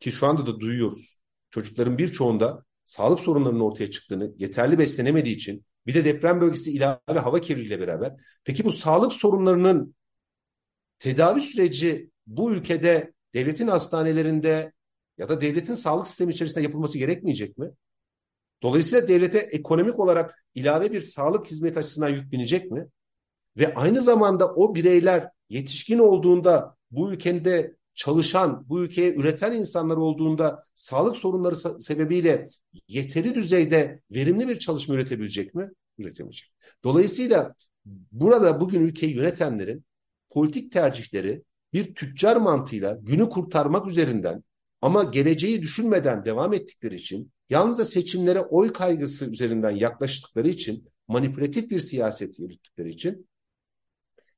Ki 0.00 0.12
şu 0.12 0.26
anda 0.26 0.46
da 0.46 0.60
duyuyoruz. 0.60 1.16
Çocukların 1.50 1.98
birçoğunda 1.98 2.64
sağlık 2.84 3.20
sorunlarının 3.20 3.60
ortaya 3.60 3.90
çıktığını, 3.90 4.32
yeterli 4.38 4.78
beslenemediği 4.78 5.36
için 5.36 5.64
bir 5.86 5.94
de 5.94 6.04
deprem 6.04 6.40
bölgesi 6.40 6.72
ilave 6.72 6.98
hava 7.06 7.40
kirliliğiyle 7.40 7.80
beraber. 7.80 8.12
Peki 8.44 8.64
bu 8.64 8.72
sağlık 8.72 9.12
sorunlarının 9.12 9.94
tedavi 10.98 11.40
süreci 11.40 12.10
bu 12.26 12.52
ülkede 12.52 13.12
devletin 13.34 13.68
hastanelerinde 13.68 14.72
ya 15.18 15.28
da 15.28 15.40
devletin 15.40 15.74
sağlık 15.74 16.06
sistemi 16.06 16.32
içerisinde 16.32 16.62
yapılması 16.62 16.98
gerekmeyecek 16.98 17.58
mi? 17.58 17.70
Dolayısıyla 18.62 19.08
devlete 19.08 19.38
ekonomik 19.38 19.98
olarak 19.98 20.44
ilave 20.54 20.92
bir 20.92 21.00
sağlık 21.00 21.46
hizmeti 21.46 21.78
açısından 21.78 22.08
yük 22.08 22.32
binecek 22.32 22.70
mi? 22.70 22.86
Ve 23.56 23.74
aynı 23.74 24.02
zamanda 24.02 24.54
o 24.54 24.74
bireyler 24.74 25.28
yetişkin 25.48 25.98
olduğunda 25.98 26.76
bu 26.90 27.12
ülkede 27.12 27.76
çalışan, 27.94 28.64
bu 28.68 28.80
ülkeye 28.80 29.14
üreten 29.14 29.52
insanlar 29.52 29.96
olduğunda 29.96 30.64
sağlık 30.74 31.16
sorunları 31.16 31.56
sebebiyle 31.80 32.48
yeteri 32.88 33.34
düzeyde 33.34 34.00
verimli 34.12 34.48
bir 34.48 34.58
çalışma 34.58 34.94
üretebilecek 34.94 35.54
mi? 35.54 35.70
Üretemeyecek. 35.98 36.52
Dolayısıyla 36.84 37.54
burada 38.12 38.60
bugün 38.60 38.80
ülkeyi 38.80 39.14
yönetenlerin 39.14 39.84
politik 40.30 40.72
tercihleri 40.72 41.42
bir 41.72 41.94
tüccar 41.94 42.36
mantığıyla 42.36 42.98
günü 43.02 43.28
kurtarmak 43.28 43.86
üzerinden 43.86 44.44
ama 44.82 45.04
geleceği 45.04 45.62
düşünmeden 45.62 46.24
devam 46.24 46.52
ettikleri 46.52 46.94
için 46.94 47.32
yalnızca 47.50 47.84
seçimlere 47.84 48.40
oy 48.40 48.72
kaygısı 48.72 49.30
üzerinden 49.30 49.70
yaklaştıkları 49.70 50.48
için 50.48 50.88
manipülatif 51.08 51.70
bir 51.70 51.78
siyaset 51.78 52.38
yürüttükleri 52.38 52.90
için 52.90 53.26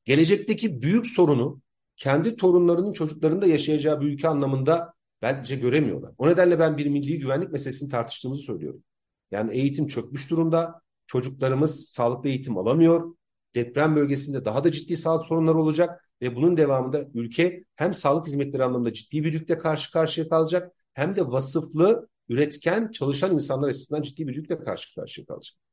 gelecekteki 0.05 0.83
büyük 0.83 1.07
sorunu 1.07 1.61
kendi 1.97 2.37
torunlarının 2.37 2.93
çocuklarının 2.93 3.43
da 3.43 3.47
yaşayacağı 3.47 4.01
bir 4.01 4.07
ülke 4.07 4.29
anlamında 4.29 4.95
bence 5.23 5.57
göremiyorlar. 5.57 6.13
O 6.19 6.29
nedenle 6.29 6.59
ben 6.59 6.79
bir 6.79 6.87
milli 6.87 7.19
güvenlik 7.19 7.53
meselesini 7.53 7.91
tartıştığımızı 7.91 8.43
söylüyorum. 8.43 8.83
Yani 9.31 9.53
eğitim 9.53 9.87
çökmüş 9.87 10.31
durumda. 10.31 10.81
Çocuklarımız 11.07 11.89
sağlıklı 11.89 12.29
eğitim 12.29 12.59
alamıyor. 12.59 13.15
Deprem 13.55 13.97
bölgesinde 13.97 14.45
daha 14.45 14.65
da 14.65 14.73
ciddi 14.73 14.97
sağlık 14.97 15.25
sorunları 15.25 15.59
olacak 15.59 16.11
ve 16.23 16.37
bunun 16.37 16.57
devamında 16.57 17.05
ülke 17.15 17.65
hem 17.77 17.95
sağlık 17.95 18.27
hizmetleri 18.27 18.65
anlamında 18.65 18.93
ciddi 18.93 19.25
bir 19.25 19.33
yükle 19.33 19.59
karşı 19.59 19.93
karşıya 19.93 20.29
kalacak 20.29 20.73
hem 20.93 21.15
de 21.15 21.27
vasıflı, 21.27 22.09
üretken, 22.29 22.91
çalışan 22.91 23.33
insanlar 23.33 23.69
açısından 23.69 24.03
ciddi 24.03 24.29
bir 24.29 24.37
yükle 24.37 24.59
karşı 24.59 24.95
karşıya 24.95 25.27
kalacak. 25.27 25.64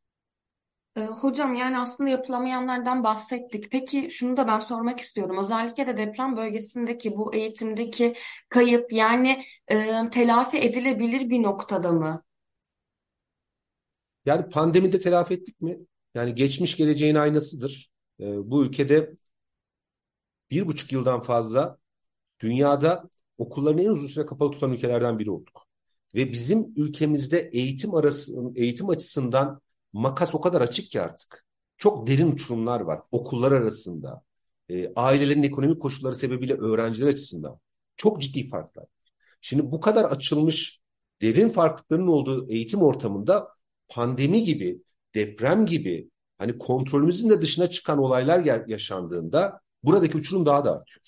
Ee, 0.96 1.02
hocam 1.02 1.56
yani 1.56 1.80
aslında 1.80 2.10
yapılamayanlardan 2.10 3.04
bahsettik. 3.04 3.72
Peki 3.72 4.10
şunu 4.12 4.38
da 4.38 4.48
ben 4.48 4.60
sormak 4.60 5.00
istiyorum. 5.00 5.38
Özellikle 5.44 5.88
de 5.88 5.98
deprem 5.98 6.38
bölgesindeki 6.38 7.18
bu 7.18 7.36
eğitimdeki 7.36 8.16
kayıp 8.50 8.94
yani 8.94 9.44
e, 9.68 10.10
telafi 10.12 10.58
edilebilir 10.58 11.30
bir 11.30 11.44
noktada 11.44 11.92
mı? 11.92 12.24
Yani 14.26 14.50
pandemide 14.50 15.00
telafi 15.00 15.34
ettik 15.34 15.62
mi? 15.62 15.80
Yani 16.16 16.36
geçmiş 16.36 16.78
geleceğin 16.78 17.16
aynasıdır. 17.16 17.92
E, 18.20 18.52
bu 18.52 18.66
ülkede 18.66 19.14
bir 20.52 20.68
buçuk 20.68 20.92
yıldan 20.92 21.22
fazla 21.22 21.78
dünyada 22.40 23.10
okullarını 23.38 23.82
en 23.82 23.90
uzun 23.90 24.08
süre 24.08 24.26
kapalı 24.26 24.52
tutan 24.52 24.74
ülkelerden 24.74 25.20
biri 25.20 25.32
olduk. 25.32 25.68
Ve 26.16 26.32
bizim 26.32 26.74
ülkemizde 26.76 27.50
eğitim 27.54 27.96
arası, 27.96 28.52
eğitim 28.56 28.90
açısından 28.90 29.62
makas 29.94 30.36
o 30.36 30.42
kadar 30.42 30.62
açık 30.62 30.92
ki 30.92 31.02
artık. 31.02 31.46
Çok 31.78 32.08
derin 32.08 32.32
uçurumlar 32.32 32.80
var 32.80 33.02
okullar 33.12 33.52
arasında. 33.52 34.24
E, 34.70 34.94
ailelerin 34.96 35.44
ekonomik 35.44 35.82
koşulları 35.82 36.16
sebebiyle 36.16 36.54
öğrenciler 36.54 37.08
açısından. 37.08 37.60
Çok 37.98 38.22
ciddi 38.22 38.48
farklar. 38.48 38.86
Şimdi 39.42 39.72
bu 39.72 39.80
kadar 39.82 40.04
açılmış 40.06 40.82
derin 41.22 41.50
farklılıkların 41.50 42.08
olduğu 42.08 42.50
eğitim 42.50 42.82
ortamında 42.82 43.48
pandemi 43.90 44.44
gibi, 44.44 44.82
deprem 45.16 45.66
gibi 45.66 46.10
hani 46.38 46.58
kontrolümüzün 46.58 47.30
de 47.30 47.42
dışına 47.42 47.70
çıkan 47.70 47.98
olaylar 47.98 48.68
yaşandığında 48.68 49.62
buradaki 49.84 50.18
uçurum 50.18 50.46
daha 50.46 50.66
da 50.66 50.72
artıyor. 50.72 51.06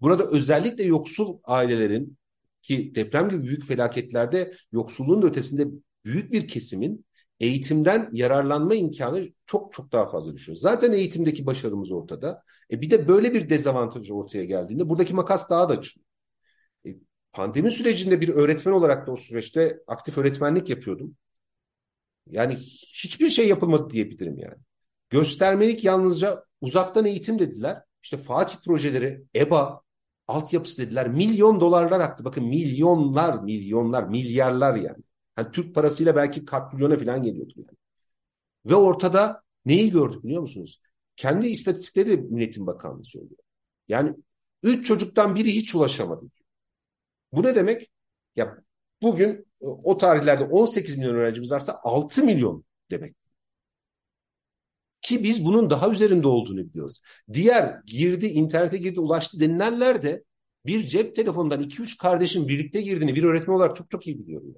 Burada 0.00 0.24
özellikle 0.30 0.84
yoksul 0.84 1.38
ailelerin 1.44 2.18
ki 2.62 2.92
deprem 2.94 3.28
gibi 3.28 3.42
büyük 3.42 3.64
felaketlerde 3.64 4.54
yoksulluğun 4.72 5.22
ötesinde 5.22 5.68
büyük 6.04 6.32
bir 6.32 6.48
kesimin 6.48 7.04
eğitimden 7.44 8.08
yararlanma 8.12 8.74
imkanı 8.74 9.28
çok 9.46 9.72
çok 9.72 9.92
daha 9.92 10.06
fazla 10.06 10.34
düşüyor. 10.34 10.56
Zaten 10.56 10.92
eğitimdeki 10.92 11.46
başarımız 11.46 11.92
ortada. 11.92 12.42
E 12.70 12.80
bir 12.80 12.90
de 12.90 13.08
böyle 13.08 13.34
bir 13.34 13.50
dezavantaj 13.50 14.10
ortaya 14.10 14.44
geldiğinde 14.44 14.88
buradaki 14.88 15.14
makas 15.14 15.50
daha 15.50 15.68
da 15.68 15.72
açılıyor. 15.72 16.06
E, 16.86 16.90
pandemi 17.32 17.70
sürecinde 17.70 18.20
bir 18.20 18.28
öğretmen 18.28 18.72
olarak 18.72 19.06
da 19.06 19.12
o 19.12 19.16
süreçte 19.16 19.80
aktif 19.86 20.18
öğretmenlik 20.18 20.70
yapıyordum. 20.70 21.16
Yani 22.26 22.54
hiçbir 23.04 23.28
şey 23.28 23.48
yapılmadı 23.48 23.90
diyebilirim 23.90 24.38
yani. 24.38 24.58
Göstermelik 25.10 25.84
yalnızca 25.84 26.44
uzaktan 26.60 27.06
eğitim 27.06 27.38
dediler. 27.38 27.82
işte 28.02 28.16
Fatih 28.16 28.56
projeleri, 28.64 29.24
EBA, 29.36 29.80
altyapısı 30.28 30.78
dediler. 30.78 31.08
Milyon 31.08 31.60
dolarlar 31.60 32.00
aktı. 32.00 32.24
Bakın 32.24 32.44
milyonlar, 32.44 33.42
milyonlar, 33.42 34.02
milyarlar 34.04 34.74
yani. 34.74 35.04
Yani 35.38 35.52
Türk 35.52 35.74
parasıyla 35.74 36.16
belki 36.16 36.44
katrilyona 36.44 36.96
falan 36.96 37.22
geliyordu 37.22 37.52
yani. 37.56 37.78
Ve 38.66 38.74
ortada 38.74 39.42
neyi 39.66 39.90
gördük 39.90 40.24
biliyor 40.24 40.42
musunuz? 40.42 40.80
Kendi 41.16 41.46
istatistikleri 41.46 42.16
Milletin 42.16 42.66
Bakanlığı 42.66 43.04
söylüyor. 43.04 43.40
Yani 43.88 44.14
üç 44.62 44.86
çocuktan 44.86 45.34
biri 45.34 45.54
hiç 45.54 45.74
ulaşamadı. 45.74 46.26
Bu 47.32 47.42
ne 47.42 47.54
demek? 47.54 47.90
Ya 48.36 48.58
bugün 49.02 49.46
o 49.60 49.96
tarihlerde 49.96 50.44
18 50.44 50.98
milyon 50.98 51.14
öğrencimiz 51.14 51.52
varsa 51.52 51.80
6 51.82 52.24
milyon 52.24 52.64
demek. 52.90 53.16
Ki 55.02 55.24
biz 55.24 55.44
bunun 55.44 55.70
daha 55.70 55.90
üzerinde 55.90 56.28
olduğunu 56.28 56.58
biliyoruz. 56.58 57.00
Diğer 57.32 57.80
girdi, 57.86 58.26
internete 58.26 58.76
girdi, 58.76 59.00
ulaştı 59.00 59.40
denilenler 59.40 60.02
de 60.02 60.24
bir 60.66 60.86
cep 60.86 61.16
telefonundan 61.16 61.62
2-3 61.62 61.98
kardeşin 61.98 62.48
birlikte 62.48 62.80
girdiğini 62.80 63.14
bir 63.14 63.24
öğretmen 63.24 63.54
olarak 63.54 63.76
çok 63.76 63.90
çok 63.90 64.06
iyi 64.06 64.18
biliyorum. 64.18 64.54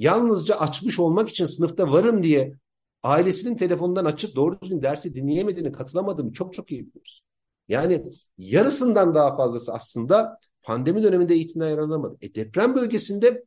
Yalnızca 0.00 0.54
açmış 0.54 0.98
olmak 0.98 1.28
için 1.28 1.44
sınıfta 1.46 1.92
varım 1.92 2.22
diye 2.22 2.54
ailesinin 3.02 3.56
telefonundan 3.56 4.04
açıp 4.04 4.36
doğru 4.36 4.60
düzgün 4.60 4.82
dersi 4.82 5.14
dinleyemediğini, 5.14 5.72
katılamadığını 5.72 6.32
çok 6.32 6.54
çok 6.54 6.72
iyi 6.72 6.86
biliyoruz. 6.86 7.24
Yani 7.68 8.04
yarısından 8.38 9.14
daha 9.14 9.36
fazlası 9.36 9.72
aslında 9.72 10.38
pandemi 10.62 11.02
döneminde 11.02 11.34
eğitimden 11.34 11.68
yararlanamadı. 11.70 12.16
E 12.20 12.34
deprem 12.34 12.74
bölgesinde 12.74 13.44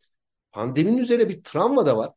pandeminin 0.51 0.97
üzerine 0.97 1.29
bir 1.29 1.43
travma 1.43 1.85
da 1.85 1.97
var. 1.97 2.11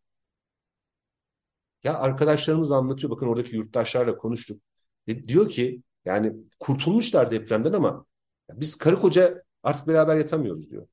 Ya 1.84 1.98
arkadaşlarımız 1.98 2.72
anlatıyor. 2.72 3.10
Bakın 3.10 3.26
oradaki 3.26 3.56
yurttaşlarla 3.56 4.16
konuştuk. 4.16 4.62
E 5.06 5.28
diyor 5.28 5.48
ki 5.48 5.82
yani 6.04 6.32
kurtulmuşlar 6.60 7.30
depremden 7.30 7.72
ama 7.72 8.06
biz 8.52 8.76
karı 8.76 9.00
koca 9.00 9.42
artık 9.62 9.88
beraber 9.88 10.16
yatamıyoruz 10.16 10.70
diyor. 10.70 10.86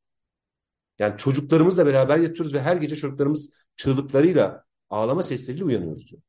Yani 0.99 1.17
çocuklarımızla 1.17 1.85
beraber 1.85 2.17
yatıyoruz 2.17 2.53
ve 2.53 2.61
her 2.61 2.75
gece 2.75 2.95
çocuklarımız 2.95 3.49
çığlıklarıyla, 3.75 4.63
ağlama 4.89 5.23
sesleriyle 5.23 5.63
uyanıyoruz 5.63 6.11
diyor. 6.11 6.21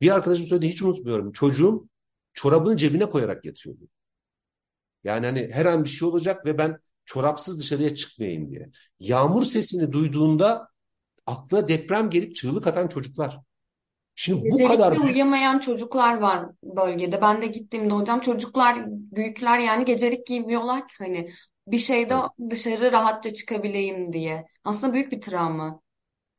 Bir 0.00 0.14
arkadaşım 0.14 0.46
söyledi 0.46 0.68
hiç 0.68 0.82
unutmuyorum. 0.82 1.32
Çocuğum 1.32 1.88
çorabını 2.32 2.76
cebine 2.76 3.10
koyarak 3.10 3.44
yatıyordu. 3.44 3.88
Yani 5.04 5.26
hani 5.26 5.48
her 5.52 5.66
an 5.66 5.84
bir 5.84 5.88
şey 5.88 6.08
olacak 6.08 6.46
ve 6.46 6.58
ben 6.58 6.78
çorapsız 7.04 7.60
dışarıya 7.60 7.94
çıkmayayım 7.94 8.50
diye. 8.50 8.70
Yağmur 9.00 9.42
sesini 9.42 9.92
duyduğunda 9.92 10.68
aklına 11.26 11.68
deprem 11.68 12.10
gelip 12.10 12.36
çığlık 12.36 12.66
atan 12.66 12.88
çocuklar. 12.88 13.38
Şimdi 14.14 14.50
bu 14.50 14.68
kadar 14.68 14.96
uyuyamayan 14.96 15.58
çocuklar 15.58 16.18
var 16.18 16.46
bölgede. 16.62 17.22
Ben 17.22 17.42
de 17.42 17.46
gittiğimde 17.46 17.94
hocam 17.94 18.20
çocuklar, 18.20 18.84
büyükler 18.86 19.58
yani 19.58 19.84
gecelik 19.84 20.26
giymiyorlar 20.26 20.88
ki 20.88 20.94
hani 20.98 21.32
bir 21.66 21.78
şeyde 21.78 22.14
evet. 22.14 22.50
dışarı 22.50 22.92
rahatça 22.92 23.34
çıkabileyim 23.34 24.12
diye. 24.12 24.46
Aslında 24.64 24.92
büyük 24.92 25.12
bir 25.12 25.20
travma. 25.20 25.80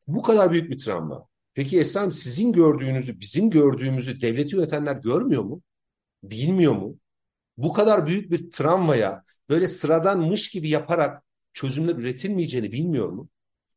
Bu 0.07 0.21
kadar 0.21 0.51
büyük 0.51 0.71
bir 0.71 0.79
travma. 0.79 1.27
Peki 1.53 1.79
Esra 1.79 2.11
sizin 2.11 2.53
gördüğünüzü, 2.53 3.19
bizim 3.19 3.49
gördüğümüzü 3.49 4.21
devleti 4.21 4.55
yönetenler 4.55 4.95
görmüyor 4.95 5.43
mu? 5.43 5.61
Bilmiyor 6.23 6.73
mu? 6.73 6.97
Bu 7.57 7.73
kadar 7.73 8.07
büyük 8.07 8.31
bir 8.31 8.51
travmaya 8.51 9.23
böyle 9.49 9.67
sıradanmış 9.67 10.49
gibi 10.49 10.69
yaparak 10.69 11.23
çözümler 11.53 11.95
üretilmeyeceğini 11.95 12.71
bilmiyor 12.71 13.09
mu? 13.09 13.29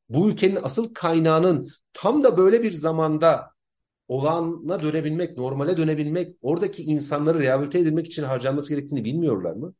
Bu 0.08 0.30
ülkenin 0.30 0.58
asıl 0.62 0.94
kaynağının 0.94 1.70
tam 1.92 2.22
da 2.22 2.36
böyle 2.36 2.62
bir 2.62 2.72
zamanda 2.72 3.50
olana 4.08 4.82
dönebilmek, 4.82 5.36
normale 5.36 5.76
dönebilmek, 5.76 6.36
oradaki 6.42 6.82
insanları 6.82 7.38
rehabilite 7.38 7.78
edilmek 7.78 8.06
için 8.06 8.22
harcanması 8.22 8.68
gerektiğini 8.74 9.04
bilmiyorlar 9.04 9.52
mı? 9.52 9.74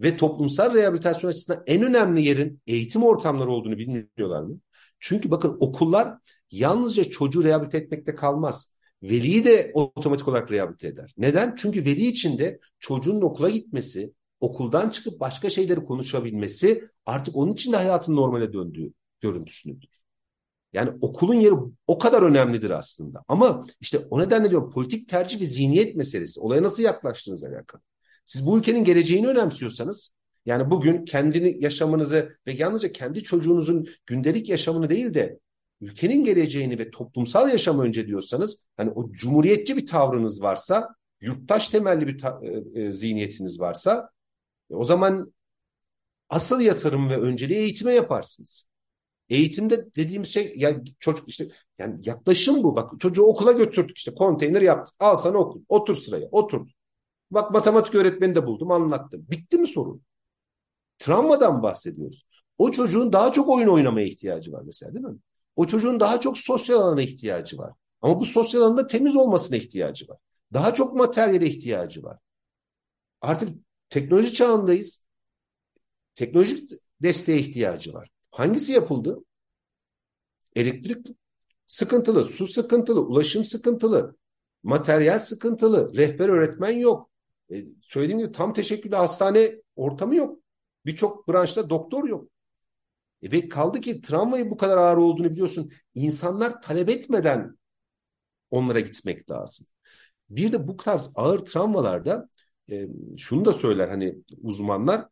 Ve 0.00 0.16
toplumsal 0.16 0.74
rehabilitasyon 0.74 1.30
açısından 1.30 1.62
en 1.66 1.82
önemli 1.82 2.22
yerin 2.22 2.60
eğitim 2.66 3.02
ortamları 3.02 3.50
olduğunu 3.50 3.78
bilmiyorlar 3.78 4.42
mı? 4.42 4.58
Çünkü 5.00 5.30
bakın 5.30 5.56
okullar 5.60 6.18
yalnızca 6.50 7.04
çocuğu 7.04 7.44
rehabilite 7.44 7.78
etmekte 7.78 8.14
kalmaz. 8.14 8.74
Veliyi 9.02 9.44
de 9.44 9.70
otomatik 9.74 10.28
olarak 10.28 10.50
rehabilite 10.50 10.88
eder. 10.88 11.14
Neden? 11.18 11.54
Çünkü 11.56 11.84
veli 11.84 12.06
için 12.06 12.38
de 12.38 12.60
çocuğun 12.78 13.20
okula 13.20 13.50
gitmesi, 13.50 14.12
okuldan 14.40 14.90
çıkıp 14.90 15.20
başka 15.20 15.50
şeyleri 15.50 15.84
konuşabilmesi 15.84 16.84
artık 17.06 17.36
onun 17.36 17.52
için 17.52 17.72
de 17.72 17.76
hayatın 17.76 18.16
normale 18.16 18.52
döndüğü 18.52 18.92
görüntüsünüdür. 19.20 19.88
Yani 20.72 20.90
okulun 21.00 21.34
yeri 21.34 21.54
o 21.86 21.98
kadar 21.98 22.22
önemlidir 22.22 22.70
aslında. 22.70 23.24
Ama 23.28 23.64
işte 23.80 23.98
o 24.10 24.20
nedenle 24.20 24.50
diyorum 24.50 24.70
politik 24.70 25.08
tercih 25.08 25.40
ve 25.40 25.46
zihniyet 25.46 25.96
meselesi. 25.96 26.40
Olaya 26.40 26.62
nasıl 26.62 26.82
yaklaştığınızla 26.82 27.48
alakalı. 27.48 27.82
Siz 28.26 28.46
bu 28.46 28.58
ülkenin 28.58 28.84
geleceğini 28.84 29.28
önemsiyorsanız 29.28 30.10
yani 30.46 30.70
bugün 30.70 31.04
kendini 31.04 31.62
yaşamınızı 31.64 32.36
ve 32.46 32.52
yalnızca 32.52 32.92
kendi 32.92 33.22
çocuğunuzun 33.22 33.86
gündelik 34.06 34.48
yaşamını 34.48 34.90
değil 34.90 35.14
de 35.14 35.38
ülkenin 35.80 36.24
geleceğini 36.24 36.78
ve 36.78 36.90
toplumsal 36.90 37.48
yaşamı 37.48 37.82
önce 37.82 38.06
diyorsanız 38.06 38.56
hani 38.76 38.90
o 38.90 39.12
cumhuriyetçi 39.12 39.76
bir 39.76 39.86
tavrınız 39.86 40.42
varsa, 40.42 40.88
yurttaş 41.20 41.68
temelli 41.68 42.06
bir 42.06 42.18
ta, 42.18 42.40
e, 42.42 42.82
e, 42.82 42.92
zihniyetiniz 42.92 43.60
varsa 43.60 44.10
e, 44.70 44.74
o 44.74 44.84
zaman 44.84 45.32
asıl 46.28 46.60
yatırım 46.60 47.10
ve 47.10 47.16
önceliği 47.16 47.58
eğitime 47.58 47.92
yaparsınız. 47.94 48.64
Eğitimde 49.28 49.94
dediğimiz 49.96 50.28
şey 50.28 50.54
ya 50.56 50.80
çocuk 51.00 51.28
işte 51.28 51.48
yani 51.78 52.00
yaklaşım 52.04 52.62
bu. 52.62 52.76
Bak 52.76 53.00
çocuğu 53.00 53.22
okula 53.22 53.52
götürdük 53.52 53.98
işte 53.98 54.14
konteyner 54.14 54.62
yaptık. 54.62 54.94
Al 55.00 55.16
sana 55.16 55.38
okul. 55.38 55.62
Otur 55.68 55.94
sıraya. 55.94 56.28
Otur. 56.32 56.68
Bak 57.32 57.50
matematik 57.50 57.94
öğretmeni 57.94 58.34
de 58.34 58.46
buldum 58.46 58.70
anlattım. 58.70 59.26
Bitti 59.30 59.58
mi 59.58 59.66
sorun? 59.66 60.02
Travmadan 60.98 61.62
bahsediyoruz. 61.62 62.26
O 62.58 62.70
çocuğun 62.70 63.12
daha 63.12 63.32
çok 63.32 63.48
oyun 63.48 63.68
oynamaya 63.68 64.06
ihtiyacı 64.06 64.52
var 64.52 64.62
mesela 64.66 64.94
değil 64.94 65.04
mi? 65.04 65.18
O 65.56 65.66
çocuğun 65.66 66.00
daha 66.00 66.20
çok 66.20 66.38
sosyal 66.38 66.80
alana 66.80 67.02
ihtiyacı 67.02 67.58
var. 67.58 67.72
Ama 68.02 68.20
bu 68.20 68.24
sosyal 68.24 68.62
alanda 68.62 68.86
temiz 68.86 69.16
olmasına 69.16 69.56
ihtiyacı 69.56 70.08
var. 70.08 70.18
Daha 70.52 70.74
çok 70.74 70.94
materyale 70.94 71.46
ihtiyacı 71.46 72.02
var. 72.02 72.18
Artık 73.20 73.48
teknoloji 73.90 74.32
çağındayız. 74.32 75.02
Teknolojik 76.14 76.70
desteğe 77.02 77.38
ihtiyacı 77.38 77.94
var. 77.94 78.08
Hangisi 78.30 78.72
yapıldı? 78.72 79.24
Elektrik 80.56 81.06
sıkıntılı, 81.66 82.24
su 82.24 82.46
sıkıntılı, 82.46 83.00
ulaşım 83.00 83.44
sıkıntılı, 83.44 84.16
materyal 84.62 85.18
sıkıntılı, 85.18 85.96
rehber 85.96 86.28
öğretmen 86.28 86.78
yok. 86.78 87.11
E, 87.52 87.64
söylediğim 87.80 88.18
gibi 88.18 88.32
tam 88.32 88.52
teşekküllü 88.52 88.96
hastane 88.96 89.62
ortamı 89.76 90.14
yok. 90.14 90.38
Birçok 90.86 91.28
branşta 91.28 91.70
doktor 91.70 92.08
yok. 92.08 92.28
E, 93.22 93.32
ve 93.32 93.48
kaldı 93.48 93.80
ki 93.80 94.00
travmayı 94.00 94.50
bu 94.50 94.56
kadar 94.56 94.76
ağır 94.78 94.96
olduğunu 94.96 95.30
biliyorsun. 95.30 95.72
İnsanlar 95.94 96.62
talep 96.62 96.88
etmeden 96.88 97.58
onlara 98.50 98.80
gitmek 98.80 99.30
lazım. 99.30 99.66
Bir 100.30 100.52
de 100.52 100.68
bu 100.68 100.76
tarz 100.76 101.10
ağır 101.14 101.38
travmalarda 101.38 102.28
e, 102.70 102.86
şunu 103.18 103.44
da 103.44 103.52
söyler 103.52 103.88
hani 103.88 104.16
uzmanlar 104.42 105.08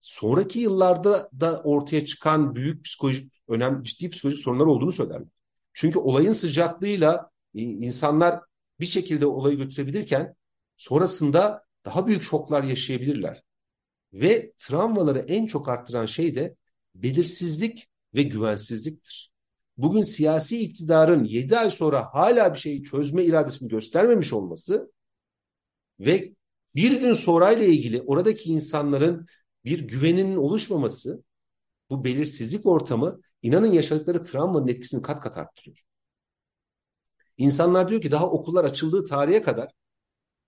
sonraki 0.00 0.58
yıllarda 0.58 1.30
da 1.40 1.62
ortaya 1.62 2.04
çıkan 2.04 2.54
büyük 2.54 2.84
psikolojik 2.84 3.32
önemli 3.48 3.84
ciddi 3.84 4.10
psikolojik 4.10 4.42
sorunlar 4.42 4.66
olduğunu 4.66 4.92
söylerler. 4.92 5.28
Çünkü 5.72 5.98
olayın 5.98 6.32
sıcaklığıyla 6.32 7.30
e, 7.54 7.62
insanlar 7.62 8.40
bir 8.80 8.86
şekilde 8.86 9.26
olayı 9.26 9.56
götürebilirken 9.56 10.34
sonrasında 10.76 11.64
daha 11.84 12.06
büyük 12.06 12.22
şoklar 12.22 12.62
yaşayabilirler. 12.62 13.42
Ve 14.12 14.52
travmaları 14.58 15.18
en 15.18 15.46
çok 15.46 15.68
arttıran 15.68 16.06
şey 16.06 16.34
de 16.34 16.56
belirsizlik 16.94 17.88
ve 18.14 18.22
güvensizliktir. 18.22 19.32
Bugün 19.76 20.02
siyasi 20.02 20.60
iktidarın 20.60 21.24
7 21.24 21.58
ay 21.58 21.70
sonra 21.70 22.14
hala 22.14 22.54
bir 22.54 22.58
şeyi 22.58 22.84
çözme 22.84 23.24
iradesini 23.24 23.68
göstermemiş 23.68 24.32
olması 24.32 24.92
ve 26.00 26.34
bir 26.74 27.00
gün 27.00 27.12
sonrayla 27.12 27.64
ilgili 27.64 28.02
oradaki 28.02 28.50
insanların 28.50 29.26
bir 29.64 29.88
güveninin 29.88 30.36
oluşmaması 30.36 31.22
bu 31.90 32.04
belirsizlik 32.04 32.66
ortamı 32.66 33.20
inanın 33.42 33.72
yaşadıkları 33.72 34.22
travmanın 34.22 34.68
etkisini 34.68 35.02
kat 35.02 35.20
kat 35.20 35.38
arttırıyor. 35.38 35.82
İnsanlar 37.36 37.88
diyor 37.88 38.02
ki 38.02 38.10
daha 38.10 38.30
okullar 38.30 38.64
açıldığı 38.64 39.04
tarihe 39.04 39.42
kadar 39.42 39.72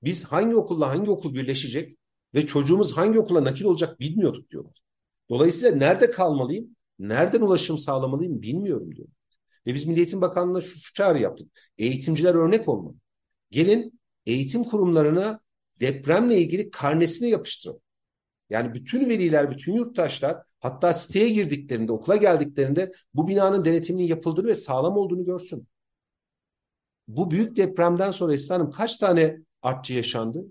biz 0.04 0.24
hangi 0.24 0.56
okulla 0.56 0.88
hangi 0.88 1.10
okul 1.10 1.34
birleşecek 1.34 1.98
ve 2.34 2.46
çocuğumuz 2.46 2.96
hangi 2.96 3.18
okula 3.18 3.44
nakil 3.44 3.64
olacak 3.64 4.00
bilmiyorduk 4.00 4.50
diyorlar. 4.50 4.82
Dolayısıyla 5.30 5.76
nerede 5.76 6.10
kalmalıyım, 6.10 6.76
nereden 6.98 7.40
ulaşım 7.40 7.78
sağlamalıyım 7.78 8.42
bilmiyorum 8.42 8.96
diyor. 8.96 9.08
Ve 9.66 9.74
biz 9.74 9.86
Milli 9.86 9.98
Eğitim 9.98 10.20
Bakanlığı'na 10.20 10.60
şu, 10.60 10.80
şu 10.80 10.94
çağrı 10.94 11.18
yaptık. 11.18 11.48
Eğitimciler 11.78 12.34
örnek 12.34 12.68
olmalı. 12.68 12.94
Gelin 13.50 14.00
eğitim 14.26 14.64
kurumlarına 14.64 15.40
depremle 15.80 16.38
ilgili 16.38 16.70
karnesini 16.70 17.30
yapıştırın. 17.30 17.80
Yani 18.50 18.74
bütün 18.74 19.08
veliler, 19.08 19.50
bütün 19.50 19.74
yurttaşlar 19.74 20.42
hatta 20.60 20.92
siteye 20.92 21.28
girdiklerinde, 21.28 21.92
okula 21.92 22.16
geldiklerinde 22.16 22.92
bu 23.14 23.28
binanın 23.28 23.64
denetiminin 23.64 24.06
yapıldığını 24.06 24.46
ve 24.46 24.54
sağlam 24.54 24.96
olduğunu 24.96 25.24
görsün. 25.24 25.68
Bu 27.08 27.30
büyük 27.30 27.56
depremden 27.56 28.10
sonra 28.10 28.34
Esra 28.34 28.70
kaç 28.70 28.96
tane 28.96 29.38
artçı 29.64 29.94
yaşandı? 29.94 30.44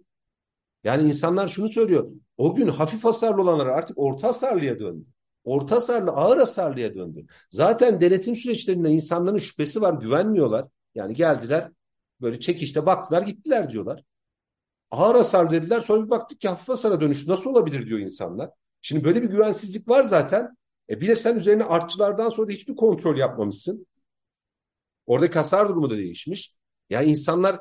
Yani 0.84 1.08
insanlar 1.08 1.48
şunu 1.48 1.70
söylüyor. 1.70 2.10
O 2.38 2.56
gün 2.56 2.68
hafif 2.68 3.04
hasarlı 3.04 3.42
olanlar 3.42 3.66
artık 3.68 3.98
orta 3.98 4.28
hasarlıya 4.28 4.80
döndü. 4.80 5.06
Orta 5.44 5.76
hasarlı 5.76 6.12
ağır 6.12 6.38
hasarlıya 6.38 6.94
döndü. 6.94 7.26
Zaten 7.52 8.02
denetim 8.02 8.36
süreçlerinde 8.36 8.90
insanların 8.90 9.38
şüphesi 9.38 9.82
var, 9.82 9.94
güvenmiyorlar. 9.94 10.68
Yani 10.96 11.14
geldiler 11.14 11.72
böyle 12.22 12.40
çekişte 12.40 12.86
baktılar 12.86 13.22
gittiler 13.22 13.70
diyorlar. 13.70 14.04
Ağır 14.92 15.16
hasar 15.16 15.52
dediler 15.52 15.80
sonra 15.80 16.06
bir 16.06 16.10
baktık 16.10 16.42
ki 16.42 16.50
hafif 16.50 16.70
hasara 16.70 17.02
dönüştü. 17.02 17.32
Nasıl 17.32 17.50
olabilir 17.50 17.88
diyor 17.88 18.00
insanlar. 18.00 18.50
Şimdi 18.82 19.04
böyle 19.04 19.24
bir 19.24 19.30
güvensizlik 19.30 19.90
var 19.90 20.04
zaten. 20.04 20.58
E 20.90 21.02
bir 21.02 21.08
de 21.08 21.16
sen 21.16 21.36
üzerine 21.36 21.64
artçılardan 21.64 22.30
sonra 22.30 22.52
hiçbir 22.52 22.76
kontrol 22.76 23.18
yapmamışsın. 23.18 23.88
Oradaki 25.06 25.34
hasar 25.34 25.70
durumu 25.70 25.90
da 25.90 25.98
değişmiş. 25.98 26.56
Yani 26.90 27.10
insanlar 27.10 27.60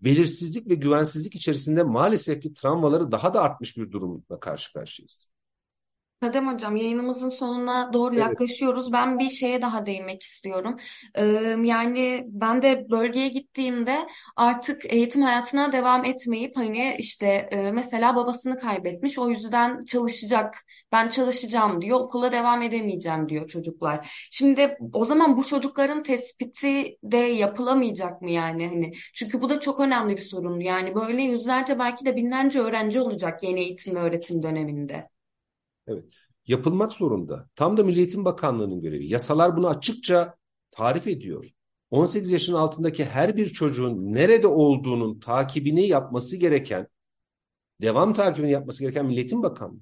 belirsizlik 0.00 0.70
ve 0.70 0.74
güvensizlik 0.74 1.34
içerisinde 1.34 1.82
maalesef 1.82 2.42
ki 2.42 2.54
travmaları 2.54 3.12
daha 3.12 3.34
da 3.34 3.42
artmış 3.42 3.76
bir 3.76 3.92
durumla 3.92 4.40
karşı 4.40 4.72
karşıyayız. 4.72 5.28
Kadem 6.20 6.48
Hocam 6.52 6.76
yayınımızın 6.76 7.30
sonuna 7.30 7.92
doğru 7.92 8.14
Evet. 8.14 8.24
yaklaşıyoruz. 8.26 8.92
Ben 8.92 9.18
bir 9.18 9.30
şeye 9.30 9.62
daha 9.62 9.86
değinmek 9.86 10.22
istiyorum. 10.22 10.76
Ee, 11.14 11.24
yani 11.64 12.24
ben 12.26 12.62
de 12.62 12.86
bölgeye 12.90 13.28
gittiğimde 13.28 14.06
artık 14.36 14.92
eğitim 14.92 15.22
hayatına 15.22 15.72
devam 15.72 16.04
etmeyip 16.04 16.56
hani 16.56 16.96
işte 16.98 17.26
e, 17.50 17.72
mesela 17.72 18.16
babasını 18.16 18.58
kaybetmiş 18.58 19.18
o 19.18 19.30
yüzden 19.30 19.84
çalışacak 19.84 20.54
ben 20.92 21.08
çalışacağım 21.08 21.82
diyor 21.82 22.00
okula 22.00 22.32
devam 22.32 22.62
edemeyeceğim 22.62 23.28
diyor 23.28 23.48
çocuklar. 23.48 24.28
Şimdi 24.30 24.76
o 24.92 25.04
zaman 25.04 25.36
bu 25.36 25.44
çocukların 25.44 26.02
tespiti 26.02 26.98
de 27.02 27.16
yapılamayacak 27.16 28.22
mı 28.22 28.30
yani 28.30 28.68
hani 28.68 28.92
çünkü 29.14 29.40
bu 29.42 29.48
da 29.48 29.60
çok 29.60 29.80
önemli 29.80 30.16
bir 30.16 30.22
sorun. 30.22 30.60
Yani 30.60 30.94
böyle 30.94 31.22
yüzlerce 31.22 31.78
belki 31.78 32.04
de 32.04 32.16
binlerce 32.16 32.60
öğrenci 32.60 33.00
olacak 33.00 33.42
yeni 33.42 33.60
eğitim 33.60 33.94
ve 33.96 34.00
öğretim 34.00 34.42
döneminde. 34.42 35.08
Evet. 35.88 36.04
Yapılmak 36.46 36.92
zorunda. 36.92 37.48
Tam 37.56 37.76
da 37.76 37.84
Milli 37.84 37.98
Eğitim 37.98 38.24
Bakanlığı'nın 38.24 38.80
görevi. 38.80 39.12
Yasalar 39.12 39.56
bunu 39.56 39.68
açıkça 39.68 40.34
tarif 40.70 41.06
ediyor. 41.06 41.50
18 41.90 42.30
yaşın 42.30 42.54
altındaki 42.54 43.04
her 43.04 43.36
bir 43.36 43.48
çocuğun 43.48 44.14
nerede 44.14 44.46
olduğunun 44.46 45.20
takibini 45.20 45.88
yapması 45.88 46.36
gereken, 46.36 46.88
devam 47.82 48.14
takibini 48.14 48.50
yapması 48.50 48.82
gereken 48.82 49.06
Milli 49.06 49.18
Eğitim 49.18 49.42
Bakanlığı. 49.42 49.80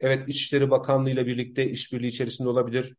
Evet 0.00 0.28
İçişleri 0.28 0.70
Bakanlığı 0.70 1.10
ile 1.10 1.26
birlikte 1.26 1.70
işbirliği 1.70 2.06
içerisinde 2.06 2.48
olabilir. 2.48 2.96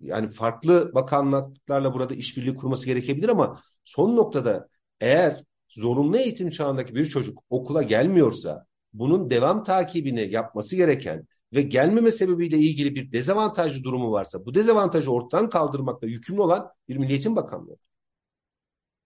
Yani 0.00 0.28
farklı 0.28 0.94
bakanlıklarla 0.94 1.94
burada 1.94 2.14
işbirliği 2.14 2.56
kurması 2.56 2.86
gerekebilir 2.86 3.28
ama 3.28 3.62
son 3.84 4.16
noktada 4.16 4.68
eğer 5.00 5.44
zorunlu 5.68 6.16
eğitim 6.16 6.50
çağındaki 6.50 6.94
bir 6.94 7.04
çocuk 7.04 7.38
okula 7.50 7.82
gelmiyorsa 7.82 8.66
bunun 8.92 9.30
devam 9.30 9.64
takibini 9.64 10.30
yapması 10.32 10.76
gereken 10.76 11.26
ve 11.54 11.62
gelmeme 11.62 12.12
sebebiyle 12.12 12.58
ilgili 12.58 12.94
bir 12.94 13.12
dezavantajlı 13.12 13.84
durumu 13.84 14.12
varsa 14.12 14.44
bu 14.44 14.54
dezavantajı 14.54 15.12
ortadan 15.12 15.50
kaldırmakla 15.50 16.06
yükümlü 16.08 16.40
olan 16.40 16.70
bir 16.88 16.96
Milliyetin 16.96 17.36
Bakanlığı. 17.36 17.76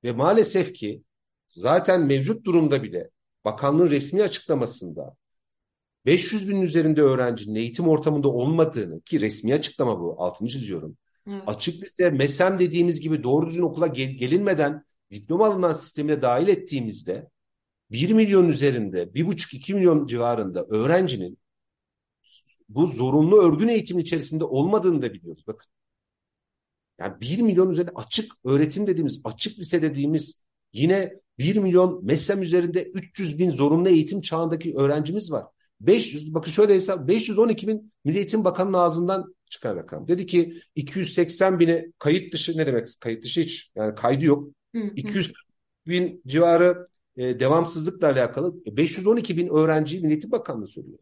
Ve 0.04 0.12
maalesef 0.12 0.74
ki 0.74 1.02
zaten 1.48 2.02
mevcut 2.02 2.46
durumda 2.46 2.82
bile 2.82 3.10
bakanlığın 3.44 3.90
resmi 3.90 4.22
açıklamasında 4.22 5.16
500 6.06 6.48
binin 6.48 6.62
üzerinde 6.62 7.02
öğrencinin 7.02 7.54
eğitim 7.54 7.88
ortamında 7.88 8.28
olmadığını 8.28 9.00
ki 9.00 9.20
resmi 9.20 9.54
açıklama 9.54 10.00
bu 10.00 10.22
altını 10.22 10.48
çiziyorum. 10.48 10.96
Evet. 11.28 11.42
Açık 11.46 11.82
liste 11.82 12.10
MESEM 12.10 12.58
dediğimiz 12.58 13.00
gibi 13.00 13.22
doğru 13.22 13.46
düzgün 13.46 13.62
okula 13.62 13.86
gel 13.86 14.10
gelinmeden 14.10 14.84
diploma 15.10 15.46
alınan 15.46 15.72
sistemine 15.72 16.22
dahil 16.22 16.48
ettiğimizde 16.48 17.30
1 17.90 18.10
milyon 18.10 18.48
üzerinde 18.48 19.02
1,5-2 19.14 19.74
milyon 19.74 20.06
civarında 20.06 20.66
öğrencinin 20.70 21.38
bu 22.68 22.86
zorunlu 22.86 23.42
örgün 23.42 23.68
eğitim 23.68 23.98
içerisinde 23.98 24.44
olmadığını 24.44 25.02
da 25.02 25.14
biliyoruz. 25.14 25.44
Bakın. 25.46 25.66
Yani 26.98 27.20
1 27.20 27.40
milyon 27.40 27.70
üzerinde 27.70 27.92
açık 27.94 28.32
öğretim 28.44 28.86
dediğimiz, 28.86 29.20
açık 29.24 29.58
lise 29.58 29.82
dediğimiz 29.82 30.42
yine 30.72 31.12
1 31.38 31.56
milyon 31.56 32.04
MESEM 32.04 32.42
üzerinde 32.42 32.82
300 32.84 33.38
bin 33.38 33.50
zorunlu 33.50 33.88
eğitim 33.88 34.20
çağındaki 34.20 34.74
öğrencimiz 34.76 35.32
var. 35.32 35.44
500 35.80 36.34
bakın 36.34 36.50
şöyle 36.50 36.74
hesap 36.74 37.08
512 37.08 37.68
bin 37.68 37.92
Milli 38.04 38.16
Eğitim 38.16 38.44
Bakanı'nın 38.44 38.78
ağzından 38.78 39.34
çıkan 39.50 39.76
rakam. 39.76 40.08
Dedi 40.08 40.26
ki 40.26 40.60
280 40.74 41.60
bini 41.60 41.92
kayıt 41.98 42.32
dışı 42.32 42.58
ne 42.58 42.66
demek 42.66 42.88
kayıt 43.00 43.24
dışı 43.24 43.40
hiç 43.40 43.72
yani 43.74 43.94
kaydı 43.94 44.24
yok. 44.24 44.48
Hı 44.74 44.80
hı. 44.80 44.90
200 44.96 45.32
bin 45.86 46.22
civarı 46.26 46.84
e, 47.16 47.40
devamsızlıkla 47.40 48.06
alakalı 48.10 48.54
512 48.66 49.32
e, 49.32 49.36
bin 49.36 49.48
öğrenciyi 49.48 50.02
Milli 50.02 50.32
Bakanlığı 50.32 50.66
söylüyor. 50.66 50.98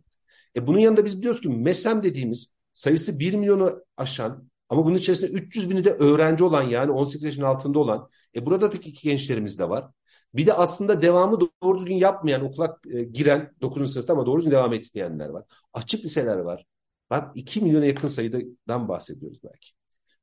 E 0.56 0.66
bunun 0.66 0.78
yanında 0.78 1.04
biz 1.04 1.22
diyoruz 1.22 1.40
ki 1.40 1.48
MESEM 1.48 2.02
dediğimiz 2.02 2.46
sayısı 2.72 3.18
1 3.18 3.34
milyonu 3.34 3.84
aşan 3.96 4.48
ama 4.68 4.86
bunun 4.86 4.96
içerisinde 4.96 5.30
300 5.30 5.70
bini 5.70 5.84
de 5.84 5.90
öğrenci 5.90 6.44
olan 6.44 6.62
yani 6.62 6.92
18 6.92 7.24
yaşın 7.24 7.42
altında 7.42 7.78
olan 7.78 8.08
e 8.36 8.46
burada 8.46 8.72
da 8.72 8.76
iki 8.76 9.08
gençlerimiz 9.08 9.58
de 9.58 9.68
var. 9.68 9.90
Bir 10.34 10.46
de 10.46 10.52
aslında 10.52 11.02
devamı 11.02 11.38
doğru 11.40 11.78
düzgün 11.78 11.94
yapmayan, 11.94 12.44
okula 12.44 12.78
e, 12.90 13.02
giren 13.02 13.52
9. 13.60 13.92
sınıfta 13.92 14.12
ama 14.12 14.26
doğru 14.26 14.38
düzgün 14.38 14.52
devam 14.52 14.72
etmeyenler 14.72 15.28
var. 15.28 15.44
Açık 15.72 16.04
liseler 16.04 16.36
var. 16.36 16.66
Bak 17.10 17.36
2 17.36 17.60
milyona 17.60 17.86
yakın 17.86 18.08
sayıdan 18.08 18.88
bahsediyoruz 18.88 19.40
belki. 19.44 19.70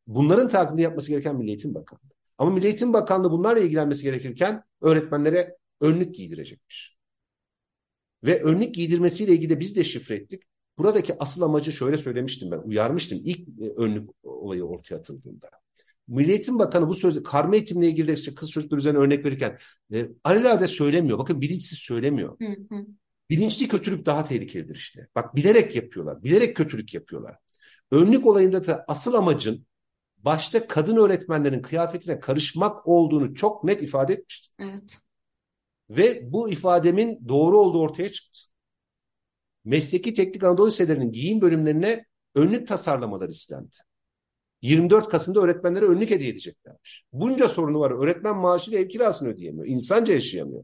Bunların 0.07 0.49
takibini 0.49 0.81
yapması 0.81 1.09
gereken 1.11 1.35
Milli 1.35 1.47
Eğitim 1.49 1.75
Bakanlığı. 1.75 2.13
Ama 2.37 2.51
Milli 2.51 2.65
Eğitim 2.65 2.93
Bakanlığı 2.93 3.31
bunlarla 3.31 3.59
ilgilenmesi 3.59 4.03
gerekirken 4.03 4.63
öğretmenlere 4.81 5.57
önlük 5.81 6.15
giydirecekmiş. 6.15 6.97
Ve 8.23 8.43
önlük 8.43 8.75
giydirmesiyle 8.75 9.33
ilgili 9.33 9.49
de 9.49 9.59
biz 9.59 9.75
de 9.75 9.83
şifre 9.83 10.15
ettik. 10.15 10.43
Buradaki 10.77 11.19
asıl 11.19 11.41
amacı 11.41 11.71
şöyle 11.71 11.97
söylemiştim 11.97 12.51
ben, 12.51 12.57
uyarmıştım 12.57 13.19
ilk 13.23 13.39
e, 13.61 13.69
önlük 13.77 14.09
olayı 14.23 14.63
ortaya 14.63 14.95
atıldığında. 14.95 15.49
Milli 16.07 16.31
Eğitim 16.31 16.59
Bakanı 16.59 16.87
bu 16.87 16.93
sözü 16.93 17.23
karma 17.23 17.55
eğitimle 17.55 17.87
ilgili 17.87 18.07
de 18.07 18.13
işte 18.13 18.35
kız 18.35 18.49
çocukları 18.49 18.79
üzerine 18.79 18.99
örnek 18.99 19.25
verirken 19.25 19.57
e, 19.93 20.09
alelade 20.23 20.67
söylemiyor. 20.67 21.17
Bakın 21.17 21.41
bilinçsiz 21.41 21.77
söylemiyor. 21.77 22.37
Hı 22.39 22.75
hı. 22.75 22.85
Bilinçli 23.29 23.67
kötülük 23.67 24.05
daha 24.05 24.25
tehlikelidir 24.25 24.75
işte. 24.75 25.07
Bak 25.15 25.35
bilerek 25.35 25.75
yapıyorlar. 25.75 26.23
Bilerek 26.23 26.55
kötülük 26.55 26.93
yapıyorlar. 26.93 27.35
Önlük 27.91 28.25
olayında 28.25 28.67
da 28.67 28.85
asıl 28.87 29.13
amacın 29.13 29.65
başta 30.17 30.67
kadın 30.67 30.97
öğretmenlerin 30.97 31.61
kıyafetine 31.61 32.19
karışmak 32.19 32.87
olduğunu 32.87 33.35
çok 33.35 33.63
net 33.63 33.81
ifade 33.81 34.13
etmiştim. 34.13 34.53
Evet. 34.59 34.97
Ve 35.89 36.33
bu 36.33 36.49
ifademin 36.49 37.27
doğru 37.27 37.59
olduğu 37.59 37.81
ortaya 37.81 38.11
çıktı. 38.11 38.39
Mesleki 39.65 40.13
Teknik 40.13 40.43
Anadolu 40.43 40.67
Liselerinin 40.67 41.11
giyim 41.11 41.41
bölümlerine 41.41 42.05
önlük 42.35 42.67
tasarlamalar 42.67 43.29
istendi. 43.29 43.75
24 44.61 45.09
Kasım'da 45.09 45.39
öğretmenlere 45.39 45.85
önlük 45.85 46.09
hediye 46.09 46.29
edeceklermiş. 46.29 47.05
Bunca 47.13 47.47
sorunu 47.47 47.79
var. 47.79 47.91
Öğretmen 47.91 48.37
maaşıyla 48.37 48.79
ev 48.79 48.89
kirasını 48.89 49.29
ödeyemiyor. 49.29 49.67
İnsanca 49.67 50.13
yaşayamıyor. 50.13 50.63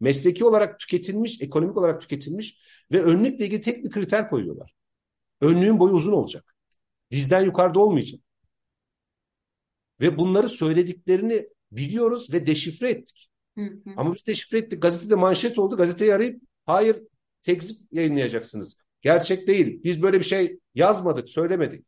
Mesleki 0.00 0.44
olarak 0.44 0.80
tüketilmiş, 0.80 1.42
ekonomik 1.42 1.76
olarak 1.76 2.00
tüketilmiş 2.00 2.60
ve 2.92 3.02
önlükle 3.02 3.44
ilgili 3.46 3.60
tek 3.60 3.84
bir 3.84 3.90
kriter 3.90 4.28
koyuyorlar. 4.28 4.74
Önlüğün 5.40 5.80
boyu 5.80 5.94
uzun 5.94 6.12
olacak. 6.12 6.56
Dizden 7.10 7.44
yukarıda 7.44 7.80
olmayacak. 7.80 8.20
Ve 10.00 10.18
bunları 10.18 10.48
söylediklerini 10.48 11.48
biliyoruz 11.72 12.32
ve 12.32 12.46
deşifre 12.46 12.90
ettik. 12.90 13.30
Hı 13.56 13.60
hı. 13.60 13.90
Ama 13.96 14.14
biz 14.14 14.26
deşifre 14.26 14.58
ettik. 14.58 14.82
Gazetede 14.82 15.14
manşet 15.14 15.58
oldu. 15.58 15.76
Gazeteyi 15.76 16.14
arayıp 16.14 16.42
hayır 16.66 16.96
tekzip 17.42 17.78
yayınlayacaksınız. 17.92 18.76
Gerçek 19.00 19.46
değil. 19.46 19.80
Biz 19.84 20.02
böyle 20.02 20.18
bir 20.18 20.24
şey 20.24 20.58
yazmadık, 20.74 21.28
söylemedik. 21.28 21.86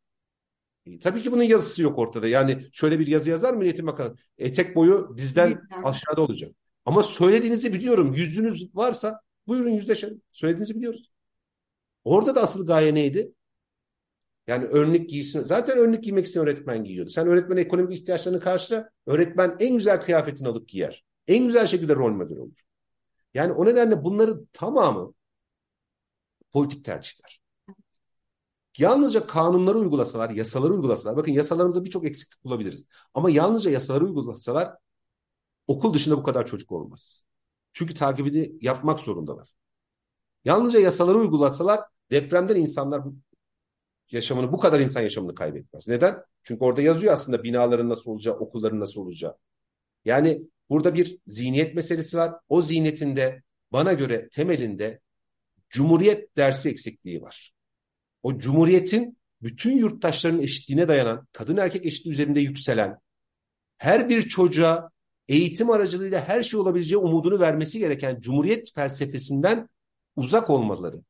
E, 0.86 0.98
tabii 0.98 1.22
ki 1.22 1.32
bunun 1.32 1.42
yazısı 1.42 1.82
yok 1.82 1.98
ortada. 1.98 2.28
Yani 2.28 2.66
şöyle 2.72 2.98
bir 2.98 3.06
yazı 3.06 3.30
yazar 3.30 3.54
mı 3.54 3.64
Eğitim 3.64 3.86
Bakanı? 3.86 4.16
Etek 4.38 4.76
boyu 4.76 5.16
bizden 5.16 5.60
aşağıda 5.84 6.20
olacak. 6.22 6.52
Ama 6.84 7.02
söylediğinizi 7.02 7.72
biliyorum. 7.72 8.12
Yüzünüz 8.12 8.76
varsa 8.76 9.20
buyurun 9.46 9.70
yüzleşelim. 9.70 10.22
Söylediğinizi 10.32 10.74
biliyoruz. 10.74 11.10
Orada 12.04 12.34
da 12.34 12.42
asıl 12.42 12.66
gaye 12.66 12.94
neydi? 12.94 13.32
Yani 14.46 14.64
önlük 14.64 15.10
giysin. 15.10 15.44
Zaten 15.44 15.78
önlük 15.78 16.04
giymek 16.04 16.26
isteyen 16.26 16.46
öğretmen 16.46 16.84
giyiyordu. 16.84 17.10
Sen 17.10 17.26
öğretmen 17.26 17.56
ekonomik 17.56 17.92
ihtiyaçlarını 17.92 18.40
karşıla. 18.40 18.90
Öğretmen 19.06 19.56
en 19.60 19.76
güzel 19.76 20.00
kıyafetini 20.00 20.48
alıp 20.48 20.68
giyer. 20.68 21.04
En 21.28 21.46
güzel 21.46 21.66
şekilde 21.66 21.96
rol 21.96 22.12
model 22.12 22.38
olur. 22.38 22.62
Yani 23.34 23.52
o 23.52 23.66
nedenle 23.66 24.04
bunların 24.04 24.48
tamamı 24.52 25.14
politik 26.52 26.84
tercihler. 26.84 27.40
Yalnızca 28.78 29.26
kanunları 29.26 29.78
uygulasalar, 29.78 30.30
yasaları 30.30 30.74
uygulasalar, 30.74 31.16
bakın 31.16 31.32
yasalarımızda 31.32 31.84
birçok 31.84 32.04
eksiklik 32.04 32.44
bulabiliriz. 32.44 32.86
Ama 33.14 33.30
yalnızca 33.30 33.70
yasaları 33.70 34.04
uygulasalar 34.04 34.74
okul 35.66 35.94
dışında 35.94 36.16
bu 36.16 36.22
kadar 36.22 36.46
çocuk 36.46 36.72
olmaz. 36.72 37.22
Çünkü 37.72 37.94
takibini 37.94 38.52
yapmak 38.60 39.00
zorundalar. 39.00 39.54
Yalnızca 40.44 40.80
yasaları 40.80 41.18
uygulasalar 41.18 41.80
depremden 42.10 42.56
insanlar 42.56 43.02
yaşamını, 44.10 44.52
bu 44.52 44.58
kadar 44.58 44.80
insan 44.80 45.00
yaşamını 45.00 45.34
kaybetmez. 45.34 45.88
Neden? 45.88 46.24
Çünkü 46.42 46.64
orada 46.64 46.82
yazıyor 46.82 47.12
aslında 47.12 47.42
binaların 47.42 47.88
nasıl 47.88 48.10
olacağı, 48.10 48.34
okulların 48.34 48.80
nasıl 48.80 49.00
olacağı. 49.00 49.36
Yani 50.04 50.42
burada 50.70 50.94
bir 50.94 51.18
zihniyet 51.26 51.74
meselesi 51.74 52.16
var. 52.16 52.34
O 52.48 52.62
zihniyetinde 52.62 53.42
bana 53.72 53.92
göre 53.92 54.28
temelinde 54.28 55.00
Cumhuriyet 55.68 56.36
dersi 56.36 56.70
eksikliği 56.70 57.22
var. 57.22 57.52
O 58.22 58.38
Cumhuriyet'in 58.38 59.18
bütün 59.42 59.76
yurttaşların 59.76 60.40
eşitliğine 60.40 60.88
dayanan, 60.88 61.26
kadın 61.32 61.56
erkek 61.56 61.86
eşitliği 61.86 62.12
üzerinde 62.12 62.40
yükselen, 62.40 62.98
her 63.78 64.08
bir 64.08 64.22
çocuğa 64.22 64.90
eğitim 65.28 65.70
aracılığıyla 65.70 66.28
her 66.28 66.42
şey 66.42 66.60
olabileceği 66.60 66.98
umudunu 66.98 67.40
vermesi 67.40 67.78
gereken 67.78 68.20
Cumhuriyet 68.20 68.74
felsefesinden 68.74 69.68
uzak 70.16 70.50
olmaları. 70.50 71.00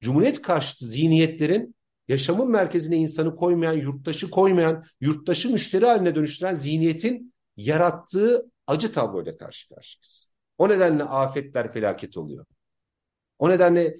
Cumhuriyet 0.00 0.42
karşıtı 0.42 0.86
zihniyetlerin 0.86 1.74
yaşamın 2.08 2.50
merkezine 2.50 2.96
insanı 2.96 3.36
koymayan, 3.36 3.76
yurttaşı 3.76 4.30
koymayan, 4.30 4.84
yurttaşı 5.00 5.50
müşteri 5.50 5.86
haline 5.86 6.14
dönüştüren 6.14 6.54
zihniyetin 6.54 7.34
yarattığı 7.56 8.50
acı 8.70 8.92
tabloyla 8.92 9.36
karşı 9.36 9.68
karşıyayız. 9.68 10.30
O 10.58 10.68
nedenle 10.68 11.04
afetler 11.04 11.72
felaket 11.72 12.16
oluyor. 12.16 12.46
O 13.38 13.50
nedenle 13.50 13.94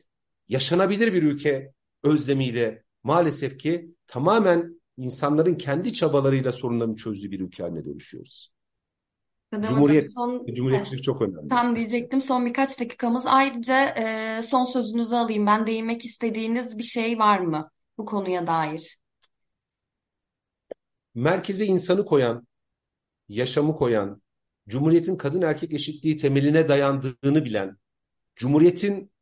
yaşanabilir 0.48 1.12
bir 1.12 1.22
ülke 1.22 1.72
özlemiyle 2.02 2.82
maalesef 3.02 3.58
ki 3.58 3.94
tamamen 4.06 4.80
insanların 4.96 5.54
kendi 5.54 5.92
çabalarıyla 5.92 6.52
sorunlarını 6.52 6.96
çözdüğü 6.96 7.30
bir 7.30 7.40
ülke 7.40 7.62
haline 7.62 7.84
dönüşüyoruz. 7.84 8.52
Hocam 9.54 9.66
Cumhuriyet, 9.66 10.14
son 10.14 10.46
cumhuriyetçilik 10.54 11.04
çok 11.04 11.22
önemli. 11.22 11.48
tam 11.48 11.76
diyecektim 11.76 12.20
son 12.20 12.46
birkaç 12.46 12.80
dakikamız. 12.80 13.24
Ayrıca 13.26 13.86
e, 13.88 14.42
son 14.42 14.64
sözünüzü 14.64 15.14
alayım. 15.14 15.46
Ben 15.46 15.66
değinmek 15.66 16.04
istediğiniz 16.04 16.78
bir 16.78 16.82
şey 16.82 17.18
var 17.18 17.38
mı 17.38 17.70
bu 17.98 18.04
konuya 18.04 18.46
dair? 18.46 18.98
Merkeze 21.14 21.64
insanı 21.64 22.04
koyan, 22.04 22.46
yaşamı 23.28 23.74
koyan, 23.74 24.22
Cumhuriyet'in 24.70 25.16
kadın 25.16 25.42
erkek 25.42 25.72
eşitliği 25.72 26.16
temeline 26.16 26.68
dayandığını 26.68 27.44
bilen, 27.44 27.76
Cumhuriyet'in 28.36 29.12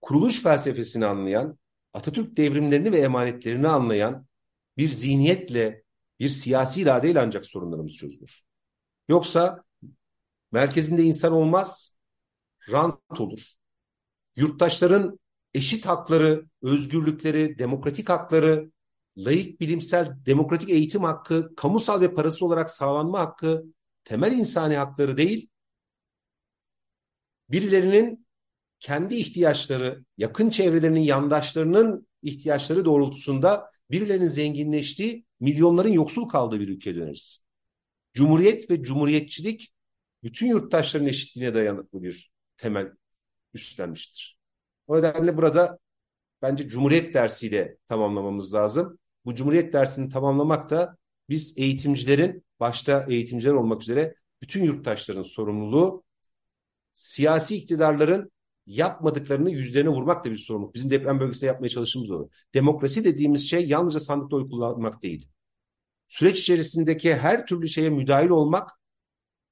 kuruluş 0.00 0.42
felsefesini 0.42 1.06
anlayan, 1.06 1.58
Atatürk 1.94 2.36
devrimlerini 2.36 2.92
ve 2.92 2.98
emanetlerini 2.98 3.68
anlayan 3.68 4.26
bir 4.76 4.88
zihniyetle, 4.88 5.82
bir 6.20 6.28
siyasi 6.28 6.80
iradeyle 6.80 7.20
ancak 7.20 7.46
sorunlarımız 7.46 7.92
çözülür. 7.92 8.42
Yoksa 9.08 9.64
merkezinde 10.52 11.02
insan 11.02 11.32
olmaz, 11.32 11.94
rant 12.70 13.20
olur. 13.20 13.40
Yurttaşların 14.36 15.18
eşit 15.54 15.86
hakları, 15.86 16.46
özgürlükleri, 16.62 17.58
demokratik 17.58 18.08
hakları, 18.08 18.70
layık 19.16 19.60
bilimsel 19.60 20.16
demokratik 20.26 20.70
eğitim 20.70 21.04
hakkı, 21.04 21.54
kamusal 21.56 22.00
ve 22.00 22.14
parası 22.14 22.46
olarak 22.46 22.70
sağlanma 22.70 23.20
hakkı, 23.20 23.64
temel 24.04 24.32
insani 24.32 24.76
hakları 24.76 25.16
değil, 25.16 25.48
birilerinin 27.50 28.26
kendi 28.80 29.14
ihtiyaçları, 29.14 30.04
yakın 30.16 30.50
çevrelerinin, 30.50 31.00
yandaşlarının 31.00 32.08
ihtiyaçları 32.22 32.84
doğrultusunda 32.84 33.70
birilerinin 33.90 34.26
zenginleştiği, 34.26 35.24
milyonların 35.40 35.92
yoksul 35.92 36.28
kaldığı 36.28 36.60
bir 36.60 36.68
ülkeye 36.68 36.96
döneriz. 36.96 37.38
Cumhuriyet 38.14 38.70
ve 38.70 38.82
cumhuriyetçilik 38.82 39.72
bütün 40.22 40.46
yurttaşların 40.46 41.08
eşitliğine 41.08 41.54
dayanıklı 41.54 42.02
bir 42.02 42.32
temel 42.56 42.92
üstlenmiştir. 43.54 44.38
O 44.86 44.98
nedenle 44.98 45.36
burada 45.36 45.78
bence 46.42 46.68
Cumhuriyet 46.68 47.14
dersiyle 47.14 47.76
tamamlamamız 47.88 48.54
lazım. 48.54 48.98
Bu 49.24 49.34
Cumhuriyet 49.34 49.72
dersini 49.72 50.08
tamamlamak 50.08 50.70
da 50.70 50.96
biz 51.28 51.54
eğitimcilerin, 51.56 52.44
başta 52.60 53.06
eğitimciler 53.08 53.52
olmak 53.52 53.82
üzere 53.82 54.14
bütün 54.42 54.64
yurttaşların 54.64 55.22
sorumluluğu, 55.22 56.04
siyasi 56.94 57.56
iktidarların 57.56 58.32
yapmadıklarını 58.66 59.50
yüzlerine 59.50 59.90
vurmak 59.90 60.24
da 60.24 60.30
bir 60.30 60.36
sorumluluk. 60.36 60.74
Bizim 60.74 60.90
deprem 60.90 61.20
bölgesinde 61.20 61.46
yapmaya 61.46 61.68
çalıştığımız 61.68 62.10
o. 62.10 62.28
Demokrasi 62.54 63.04
dediğimiz 63.04 63.50
şey 63.50 63.68
yalnızca 63.68 64.00
sandıkta 64.00 64.36
oy 64.36 64.50
kullanmak 64.50 65.02
değil. 65.02 65.28
Süreç 66.08 66.40
içerisindeki 66.40 67.14
her 67.14 67.46
türlü 67.46 67.68
şeye 67.68 67.90
müdahil 67.90 68.28
olmak 68.28 68.70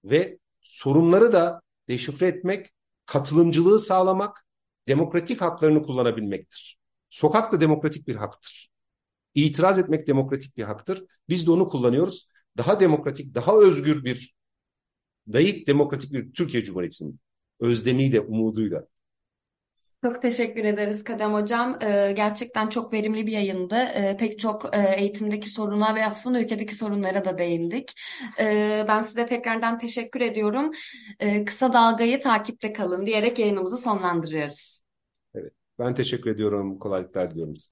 ve 0.04 0.38
sorunları 0.60 1.32
da 1.32 1.62
deşifre 1.88 2.26
etmek, 2.26 2.72
katılımcılığı 3.06 3.80
sağlamak, 3.80 4.46
demokratik 4.88 5.40
haklarını 5.40 5.82
kullanabilmektir. 5.82 6.78
Sokak 7.10 7.52
da 7.52 7.60
demokratik 7.60 8.08
bir 8.08 8.16
haktır. 8.16 8.70
İtiraz 9.34 9.78
etmek 9.78 10.06
demokratik 10.06 10.56
bir 10.56 10.62
haktır. 10.62 11.04
Biz 11.28 11.46
de 11.46 11.50
onu 11.50 11.68
kullanıyoruz. 11.68 12.28
Daha 12.58 12.80
demokratik, 12.80 13.34
daha 13.34 13.56
özgür 13.56 14.04
bir, 14.04 14.34
layık 15.28 15.66
demokratik 15.66 16.12
bir 16.12 16.32
Türkiye 16.32 16.64
Cumhuriyeti'nin 16.64 17.20
özlemiyle, 17.60 18.20
umuduyla. 18.20 18.86
Çok 20.04 20.22
teşekkür 20.22 20.64
ederiz 20.64 21.04
Kadem 21.04 21.34
Hocam. 21.34 21.78
Ee, 21.82 22.12
gerçekten 22.16 22.68
çok 22.68 22.92
verimli 22.92 23.26
bir 23.26 23.32
yayındı. 23.32 23.74
Ee, 23.74 24.16
pek 24.16 24.38
çok 24.38 24.76
e, 24.76 24.94
eğitimdeki 24.96 25.50
soruna 25.50 25.94
ve 25.94 26.06
aslında 26.06 26.40
ülkedeki 26.40 26.74
sorunlara 26.74 27.24
da 27.24 27.38
değindik. 27.38 27.92
Ee, 28.40 28.84
ben 28.88 29.02
size 29.02 29.26
tekrardan 29.26 29.78
teşekkür 29.78 30.20
ediyorum. 30.20 30.70
Ee, 31.20 31.44
kısa 31.44 31.72
dalgayı 31.72 32.20
takipte 32.20 32.72
kalın 32.72 33.06
diyerek 33.06 33.38
yayınımızı 33.38 33.76
sonlandırıyoruz. 33.76 34.80
Evet, 35.34 35.52
ben 35.78 35.94
teşekkür 35.94 36.30
ediyorum. 36.30 36.78
Kolaylıklar 36.78 37.30
diliyorum 37.30 37.56
size. 37.56 37.66